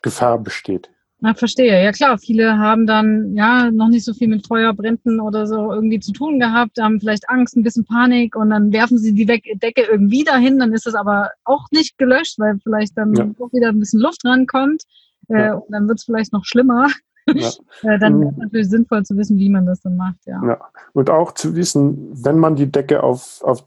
[0.02, 0.90] Gefahr besteht.
[1.24, 1.84] Na, verstehe.
[1.84, 6.00] Ja klar, viele haben dann ja noch nicht so viel mit Feuerbränden oder so irgendwie
[6.00, 9.82] zu tun gehabt, haben vielleicht Angst, ein bisschen Panik und dann werfen sie die Decke
[9.84, 13.30] irgendwie dahin, dann ist es aber auch nicht gelöscht, weil vielleicht dann ja.
[13.40, 14.82] auch wieder ein bisschen Luft rankommt
[15.30, 15.54] äh, ja.
[15.54, 16.88] und dann wird es vielleicht noch schlimmer.
[17.28, 17.50] Ja.
[17.84, 18.24] äh, dann mhm.
[18.24, 20.42] ist es natürlich sinnvoll zu wissen, wie man das dann macht, ja.
[20.44, 20.60] ja.
[20.94, 23.64] Und auch zu wissen, wenn man die Decke auf, auf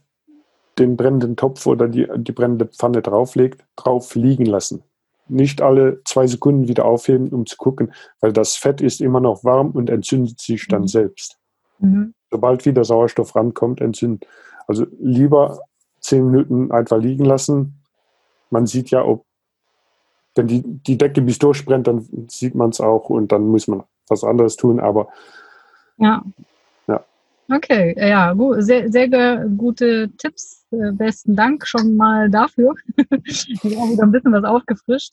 [0.79, 4.83] den brennenden Topf oder die, die brennende Pfanne drauflegt, drauf liegen lassen
[5.29, 9.45] nicht alle zwei Sekunden wieder aufheben, um zu gucken, weil das Fett ist immer noch
[9.45, 10.89] warm und entzündet sich dann mhm.
[10.89, 11.39] selbst.
[11.79, 12.14] Mhm.
[12.31, 14.29] Sobald wieder Sauerstoff rankommt, entzündet.
[14.66, 15.61] Also lieber
[16.01, 17.81] zehn Minuten einfach liegen lassen.
[18.51, 19.25] Man sieht ja, ob,
[20.35, 23.85] wenn die, die Decke bis durchbrennt, dann sieht man es auch und dann muss man
[24.09, 25.09] was anderes tun, aber
[25.97, 26.22] ja.
[27.49, 32.74] Okay, ja, sehr, sehr gute Tipps äh, besten Dank schon mal dafür.
[33.24, 35.12] ich habe wieder ein bisschen was aufgefrischt.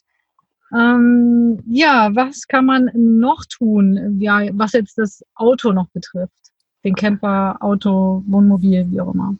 [0.73, 6.31] Ähm, ja, was kann man noch tun, ja, was jetzt das Auto noch betrifft?
[6.83, 9.35] Den Camper, Auto, Wohnmobil, wie auch immer.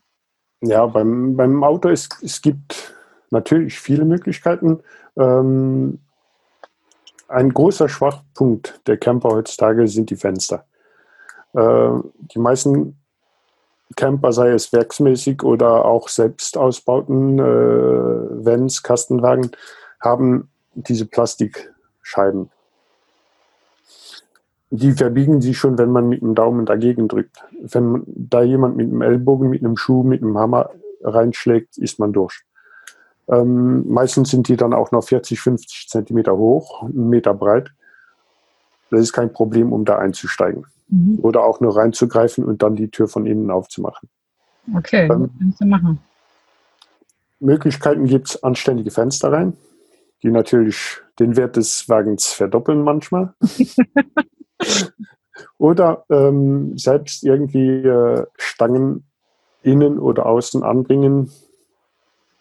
[0.61, 2.93] Ja, beim, beim Auto ist, es gibt
[3.31, 4.81] natürlich viele Möglichkeiten.
[5.15, 5.99] Ähm,
[7.29, 10.65] ein großer Schwachpunkt der Camper heutzutage sind die Fenster.
[11.53, 11.89] Äh,
[12.33, 12.97] die meisten
[13.95, 19.51] Camper, sei es werksmäßig oder auch Selbstausbauten, äh, Vans, Kastenwagen,
[19.99, 22.49] haben diese Plastikscheiben.
[24.69, 27.43] Die verbiegen sich schon, wenn man mit dem Daumen dagegen drückt.
[27.59, 30.69] Wenn da jemand mit einem Ellbogen, mit einem Schuh, mit einem Hammer
[31.03, 32.41] reinschlägt, ist man durch.
[33.27, 37.71] Ähm, meistens sind die dann auch noch 40, 50 Zentimeter hoch, einen Meter breit.
[38.89, 40.65] Das ist kein Problem, um da einzusteigen.
[40.91, 41.19] Mhm.
[41.21, 44.09] Oder auch nur reinzugreifen und dann die Tür von innen aufzumachen.
[44.75, 45.99] Okay, ähm, kannst du machen.
[47.39, 49.53] Möglichkeiten gibt es anständige Fenster rein,
[50.21, 53.33] die natürlich den Wert des Wagens verdoppeln manchmal.
[55.57, 59.05] oder ähm, selbst irgendwie äh, Stangen
[59.63, 61.31] innen oder außen anbringen,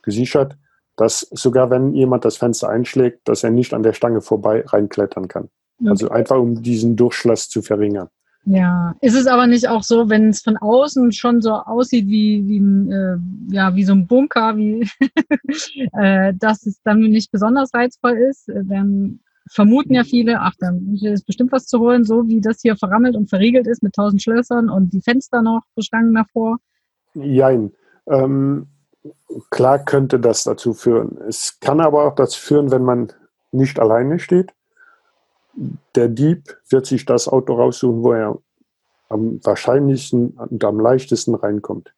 [0.02, 0.56] gesichert,
[0.96, 5.28] dass sogar wenn jemand das Fenster einschlägt, dass er nicht an der Stange vorbei reinklettern
[5.28, 5.48] kann.
[5.80, 5.88] Okay.
[5.88, 8.08] Also einfach um diesen Durchschluss zu verringern.
[8.44, 12.46] Ja, ist es aber nicht auch so, wenn es von außen schon so aussieht wie,
[12.48, 13.18] wie, äh,
[13.50, 14.88] ja, wie so ein Bunker, wie,
[15.92, 19.20] äh, dass es dann nicht besonders reizvoll ist, äh, dann
[19.50, 23.14] vermuten ja viele, ach, dann ist bestimmt was zu holen, so wie das hier verrammelt
[23.14, 26.58] und verriegelt ist mit tausend Schlössern und die Fenster noch bestangen davor.
[27.14, 27.72] Jein.
[28.06, 28.68] Ähm,
[29.50, 31.18] klar könnte das dazu führen.
[31.28, 33.12] Es kann aber auch dazu führen, wenn man
[33.52, 34.54] nicht alleine steht
[35.94, 38.38] der Dieb wird sich das Auto raussuchen, wo er
[39.08, 41.92] am wahrscheinlichsten und am leichtesten reinkommt.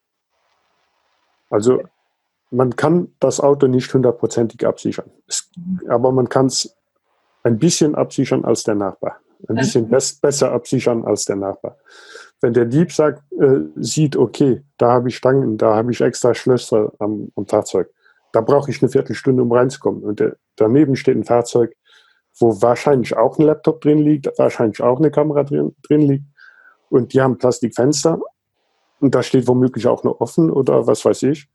[1.51, 1.83] Also
[2.51, 5.51] man kann das Auto nicht hundertprozentig absichern, es,
[5.89, 6.75] aber man kann es
[7.43, 9.21] ein bisschen absichern als der Nachbar.
[9.49, 11.77] Ein bisschen besser absichern als der Nachbar.
[12.43, 16.35] wenn der Dieb sagt, äh, sieht, okay, da habe ich Stangen, da habe ich extra
[16.35, 17.89] Schlösser am, am Fahrzeug,
[18.33, 20.03] da brauche ich eine Viertelstunde, um reinzukommen.
[20.03, 21.75] Und der, daneben steht ein Fahrzeug,
[22.39, 26.25] wo wahrscheinlich auch ein Laptop drin liegt, wahrscheinlich auch eine Kamera drin, drin liegt.
[26.89, 28.21] Und die haben Plastikfenster
[29.01, 31.49] und da steht womöglich auch nur offen oder was weiß ich.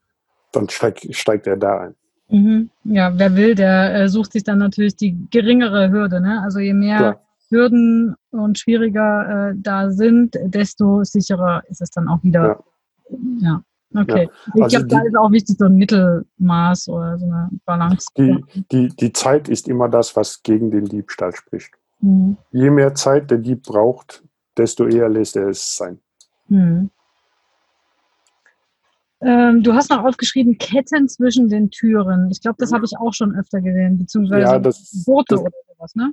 [0.52, 1.96] Dann steigt, steigt er da ein.
[2.30, 2.70] Mhm.
[2.84, 6.20] Ja, wer will, der äh, sucht sich dann natürlich die geringere Hürde.
[6.20, 6.42] Ne?
[6.44, 7.22] Also je mehr Klar.
[7.50, 12.60] Hürden und schwieriger äh, da sind, desto sicherer ist es dann auch wieder.
[13.10, 13.18] Ja.
[13.40, 13.62] ja.
[13.94, 14.30] Okay.
[14.56, 14.64] Ja.
[14.64, 18.08] Also ich glaube, da ist auch wichtig so ein Mittelmaß oder so eine Balance.
[18.18, 21.72] Die, die, die Zeit ist immer das, was gegen den Diebstahl spricht.
[22.02, 22.38] Mhm.
[22.52, 24.24] Je mehr Zeit der Dieb braucht,
[24.58, 26.00] desto eher lässt er es sein.
[26.50, 26.90] Mhm.
[29.20, 32.30] Ähm, du hast noch aufgeschrieben, Ketten zwischen den Türen.
[32.30, 35.52] Ich glaube, das habe ich auch schon öfter gesehen, beziehungsweise ja, das, Gurte das, oder
[35.76, 36.12] sowas, ne?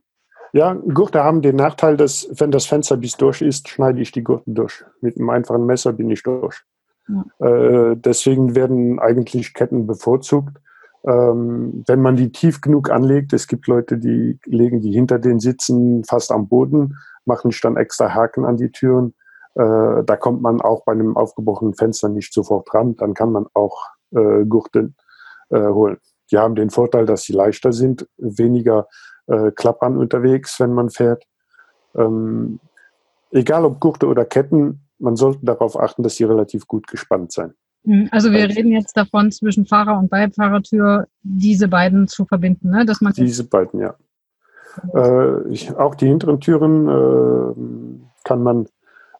[0.54, 4.22] Ja, Gurte haben den Nachteil, dass wenn das Fenster bis durch ist, schneide ich die
[4.22, 4.84] Gurten durch.
[5.00, 6.62] Mit einem einfachen Messer bin ich durch.
[7.08, 7.46] Ja.
[7.46, 10.58] Äh, deswegen werden eigentlich Ketten bevorzugt.
[11.06, 15.38] Ähm, wenn man die tief genug anlegt, es gibt Leute, die legen die hinter den
[15.38, 16.96] Sitzen fast am Boden,
[17.26, 19.14] machen dann extra Haken an die Türen.
[19.54, 22.96] Äh, da kommt man auch bei einem aufgebrochenen Fenster nicht sofort ran.
[22.96, 24.92] Dann kann man auch äh, Gurte
[25.50, 25.98] äh, holen.
[26.30, 28.88] Die haben den Vorteil, dass sie leichter sind, weniger
[29.26, 31.24] äh, klappern unterwegs, wenn man fährt.
[31.94, 32.60] Ähm,
[33.30, 37.54] egal ob Gurte oder Ketten, man sollte darauf achten, dass sie relativ gut gespannt sein.
[37.84, 42.84] Hm, also wir reden jetzt davon, zwischen Fahrer- und Beifahrertür diese beiden zu verbinden, ne?
[42.84, 43.94] Dass man diese beiden, ja.
[44.94, 48.66] Äh, ich, auch die hinteren Türen äh, kann man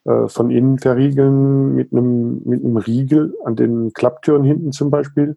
[0.05, 5.37] äh, von innen verriegeln mit einem, mit einem Riegel an den Klapptüren hinten zum Beispiel.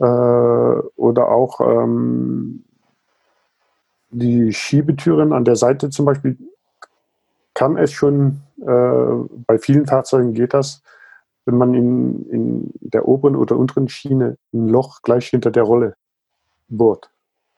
[0.00, 2.64] Äh, oder auch ähm,
[4.10, 6.38] die Schiebetüren an der Seite zum Beispiel
[7.54, 10.82] kann es schon, bei vielen Fahrzeugen geht das,
[11.44, 15.96] wenn man in, in der oberen oder unteren Schiene ein Loch gleich hinter der Rolle
[16.68, 17.10] bohrt.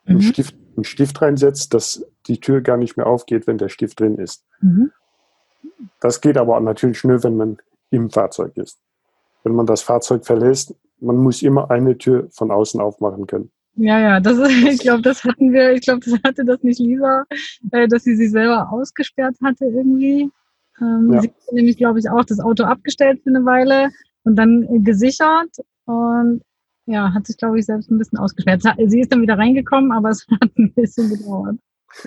[0.04, 0.10] Mhm.
[0.10, 4.00] Einen, Stift, einen Stift reinsetzt, dass die Tür gar nicht mehr aufgeht, wenn der Stift
[4.00, 4.44] drin ist.
[4.60, 4.90] Mhm.
[6.00, 7.58] Das geht aber natürlich nur, wenn man
[7.90, 8.78] im Fahrzeug ist.
[9.44, 13.50] Wenn man das Fahrzeug verlässt, man muss immer eine Tür von außen aufmachen können.
[13.76, 14.38] Ja, ja, das
[14.68, 17.24] ich glaube, das hatten wir, ich glaube, das hatte das nicht Lisa,
[17.70, 20.30] äh, dass sie sich selber ausgesperrt hatte irgendwie.
[20.80, 21.20] Ähm, ja.
[21.20, 23.90] Sie hat nämlich, glaube ich, auch das Auto abgestellt für eine Weile
[24.24, 25.50] und dann gesichert
[25.84, 26.42] und
[26.86, 28.62] ja, hat sich, glaube ich, selbst ein bisschen ausgesperrt.
[28.86, 31.56] Sie ist dann wieder reingekommen, aber es hat ein bisschen gedauert.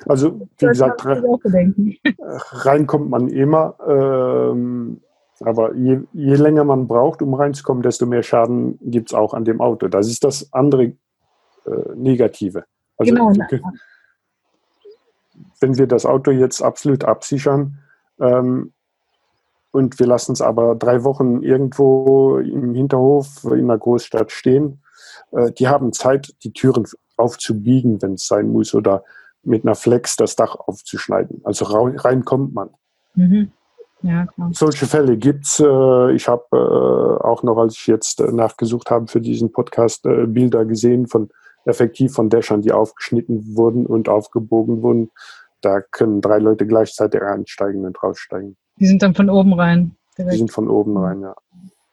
[0.06, 1.06] Also, wie das gesagt,
[2.66, 3.76] reinkommt man immer.
[3.88, 5.02] Ähm,
[5.42, 9.46] aber je, je, länger man braucht, um reinzukommen, desto mehr Schaden gibt es auch an
[9.46, 9.88] dem Auto.
[9.88, 10.96] Das ist das andere äh,
[11.96, 12.66] Negative.
[12.98, 13.34] Also, genau.
[15.62, 17.80] Wenn wir das Auto jetzt absolut absichern
[18.20, 18.74] ähm,
[19.72, 24.82] und wir lassen es aber drei Wochen irgendwo im Hinterhof in einer Großstadt stehen,
[25.32, 26.86] äh, die haben Zeit, die Türen
[27.18, 29.04] aufzubiegen, wenn es sein muss, oder
[29.44, 31.42] mit einer Flex das Dach aufzuschneiden.
[31.44, 32.70] Also rein kommt man.
[33.16, 33.52] Mhm.
[34.02, 35.60] Ja, Solche Fälle gibt es.
[35.60, 40.04] Äh, ich habe äh, auch noch, als ich jetzt äh, nachgesucht habe für diesen Podcast,
[40.04, 41.30] Bilder gesehen von
[41.66, 45.12] effektiv von Dächern, die aufgeschnitten wurden und aufgebogen wurden.
[45.62, 48.56] Da können drei Leute gleichzeitig einsteigen und raussteigen.
[48.78, 49.96] Die sind dann von oben rein.
[50.18, 50.34] Direkt.
[50.34, 51.36] Die sind von oben rein, ja.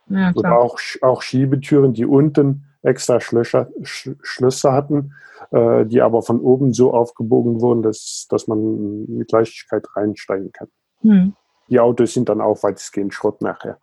[0.09, 5.13] ja Oder auch, auch Schiebetüren, die unten extra Schlösser, Schlösser hatten,
[5.51, 10.69] äh, die aber von oben so aufgebogen wurden, dass, dass man mit Leichtigkeit reinsteigen kann.
[11.01, 11.35] Hm.
[11.69, 13.79] Die Autos sind dann auch weitestgehend Schrott nachher.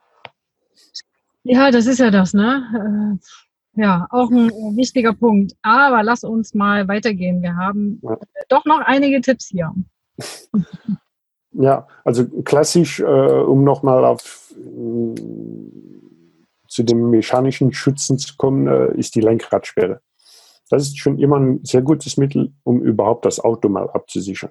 [1.43, 3.19] Ja, das ist ja das, ne?
[3.75, 5.53] Äh, ja, auch ein wichtiger Punkt.
[5.61, 7.41] Aber lass uns mal weitergehen.
[7.41, 8.17] Wir haben ja.
[8.49, 9.73] doch noch einige Tipps hier.
[11.55, 15.15] Ja, also klassisch, äh, um nochmal auf äh,
[16.67, 20.01] zu den mechanischen Schützen zu kommen, äh, ist die Lenkradsperre.
[20.69, 24.49] Das ist schon immer ein sehr gutes Mittel, um überhaupt das Auto mal abzusichern.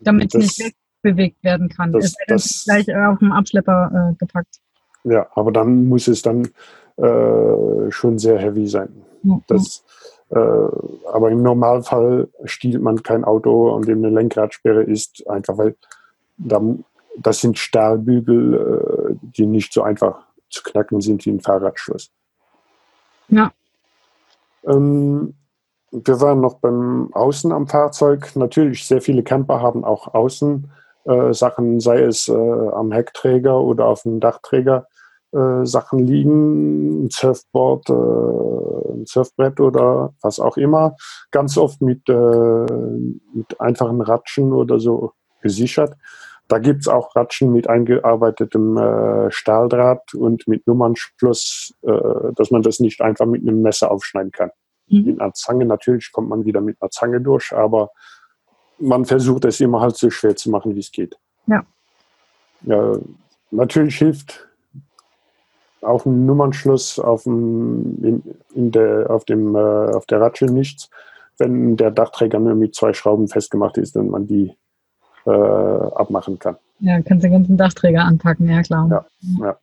[0.00, 1.92] Damit es nicht wegbewegt werden kann.
[1.92, 4.60] Das, es wird das, gleich auf dem Abschlepper äh, gepackt.
[5.04, 6.48] Ja, aber dann muss es dann
[7.00, 9.04] äh, schon sehr heavy sein.
[9.22, 9.42] Mhm.
[9.48, 9.84] Das,
[10.30, 15.76] äh, aber im Normalfall stiehlt man kein Auto, an dem eine Lenkradsperre ist, einfach weil
[16.36, 16.60] da,
[17.16, 22.10] das sind Stahlbügel, äh, die nicht so einfach zu knacken sind wie ein Fahrradschloss.
[23.28, 23.52] Ja.
[24.64, 25.34] Ähm,
[25.92, 28.36] wir waren noch beim Außen am Fahrzeug.
[28.36, 30.70] Natürlich, sehr viele Camper haben auch Außen
[31.04, 34.86] äh, Sachen, sei es äh, am Heckträger oder auf dem Dachträger
[35.32, 40.96] äh, Sachen liegen, ein Surfboard, äh, ein Surfbrett oder was auch immer,
[41.30, 42.66] ganz oft mit, äh,
[43.34, 45.94] mit einfachen Ratschen oder so gesichert.
[46.48, 52.62] da gibt es auch Ratschen mit eingearbeitetem äh, Stahldraht und mit Nummernschluss, äh, dass man
[52.62, 54.50] das nicht einfach mit einem Messer aufschneiden kann.
[54.88, 55.04] Mhm.
[55.04, 57.90] Mit einer Zange natürlich kommt man wieder mit einer Zange durch, aber
[58.80, 61.16] man versucht es immer halt so schwer zu machen, wie es geht.
[61.46, 61.64] Ja.
[62.62, 62.98] ja.
[63.52, 64.49] Natürlich hilft
[65.82, 68.22] auch ein Nummernschluss auf dem, in,
[68.54, 70.90] in der, auf, dem, äh, auf der Ratsche nichts,
[71.38, 74.52] wenn der Dachträger nur mit zwei Schrauben festgemacht ist und man die
[75.26, 76.56] äh, abmachen kann.
[76.80, 78.88] Ja, kannst den ganzen Dachträger anpacken, ja klar.
[78.90, 79.06] Ja,
[79.40, 79.58] ja.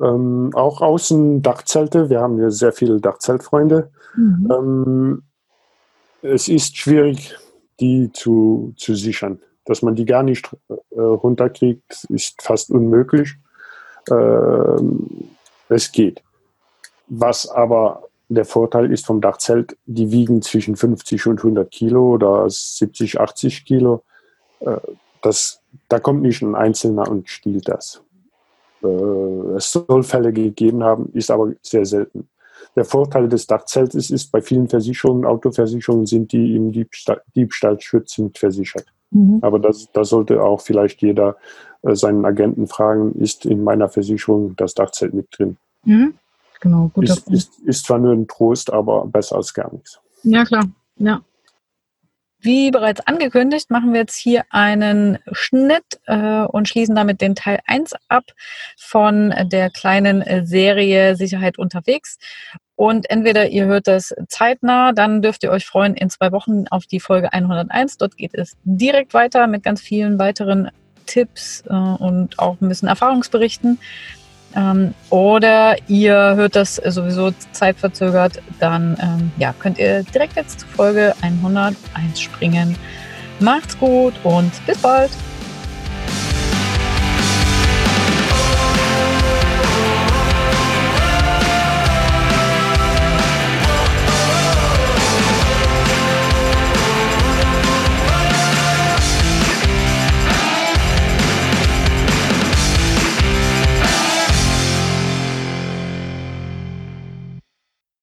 [0.00, 2.10] Ähm, auch außen Dachzelte.
[2.10, 3.90] Wir haben hier sehr viele Dachzeltfreunde.
[4.16, 4.52] Mhm.
[4.52, 5.22] Ähm,
[6.22, 7.36] es ist schwierig,
[7.78, 9.40] die zu, zu sichern.
[9.64, 13.36] Dass man die gar nicht äh, runterkriegt, ist fast unmöglich.
[14.10, 15.30] Ähm,
[15.68, 16.22] es geht.
[17.08, 22.48] Was aber der Vorteil ist vom Dachzelt, die wiegen zwischen 50 und 100 Kilo oder
[22.48, 24.04] 70, 80 Kilo.
[24.60, 24.76] Äh,
[25.22, 28.02] das, da kommt nicht ein Einzelner und stiehlt das.
[28.82, 28.86] Äh,
[29.56, 32.28] es soll Fälle gegeben haben, ist aber sehr selten.
[32.74, 38.86] Der Vorteil des Dachzeltes ist, bei vielen Versicherungen, Autoversicherungen sind die im Diebstahl, Diebstahlschutz versichert.
[39.12, 39.38] Mhm.
[39.42, 41.36] Aber da sollte auch vielleicht jeder
[41.82, 45.56] äh, seinen Agenten fragen, ist in meiner Versicherung das Dachzelt mit drin?
[45.84, 46.14] Mhm.
[46.60, 47.04] Genau, gut.
[47.08, 50.00] Ist, ist, ist zwar nur ein Trost, aber besser als gar nichts.
[50.22, 50.64] Ja, klar.
[50.96, 51.22] Ja.
[52.38, 57.60] Wie bereits angekündigt, machen wir jetzt hier einen Schnitt äh, und schließen damit den Teil
[57.66, 58.24] 1 ab
[58.76, 62.18] von der kleinen Serie Sicherheit unterwegs.
[62.82, 66.84] Und entweder ihr hört das zeitnah, dann dürft ihr euch freuen in zwei Wochen auf
[66.84, 67.96] die Folge 101.
[67.96, 70.68] Dort geht es direkt weiter mit ganz vielen weiteren
[71.06, 73.78] Tipps äh, und auch ein bisschen Erfahrungsberichten.
[74.56, 80.66] Ähm, oder ihr hört das sowieso zeitverzögert, dann ähm, ja, könnt ihr direkt jetzt zu
[80.66, 81.76] Folge 101
[82.20, 82.74] springen.
[83.38, 85.12] Macht's gut und bis bald!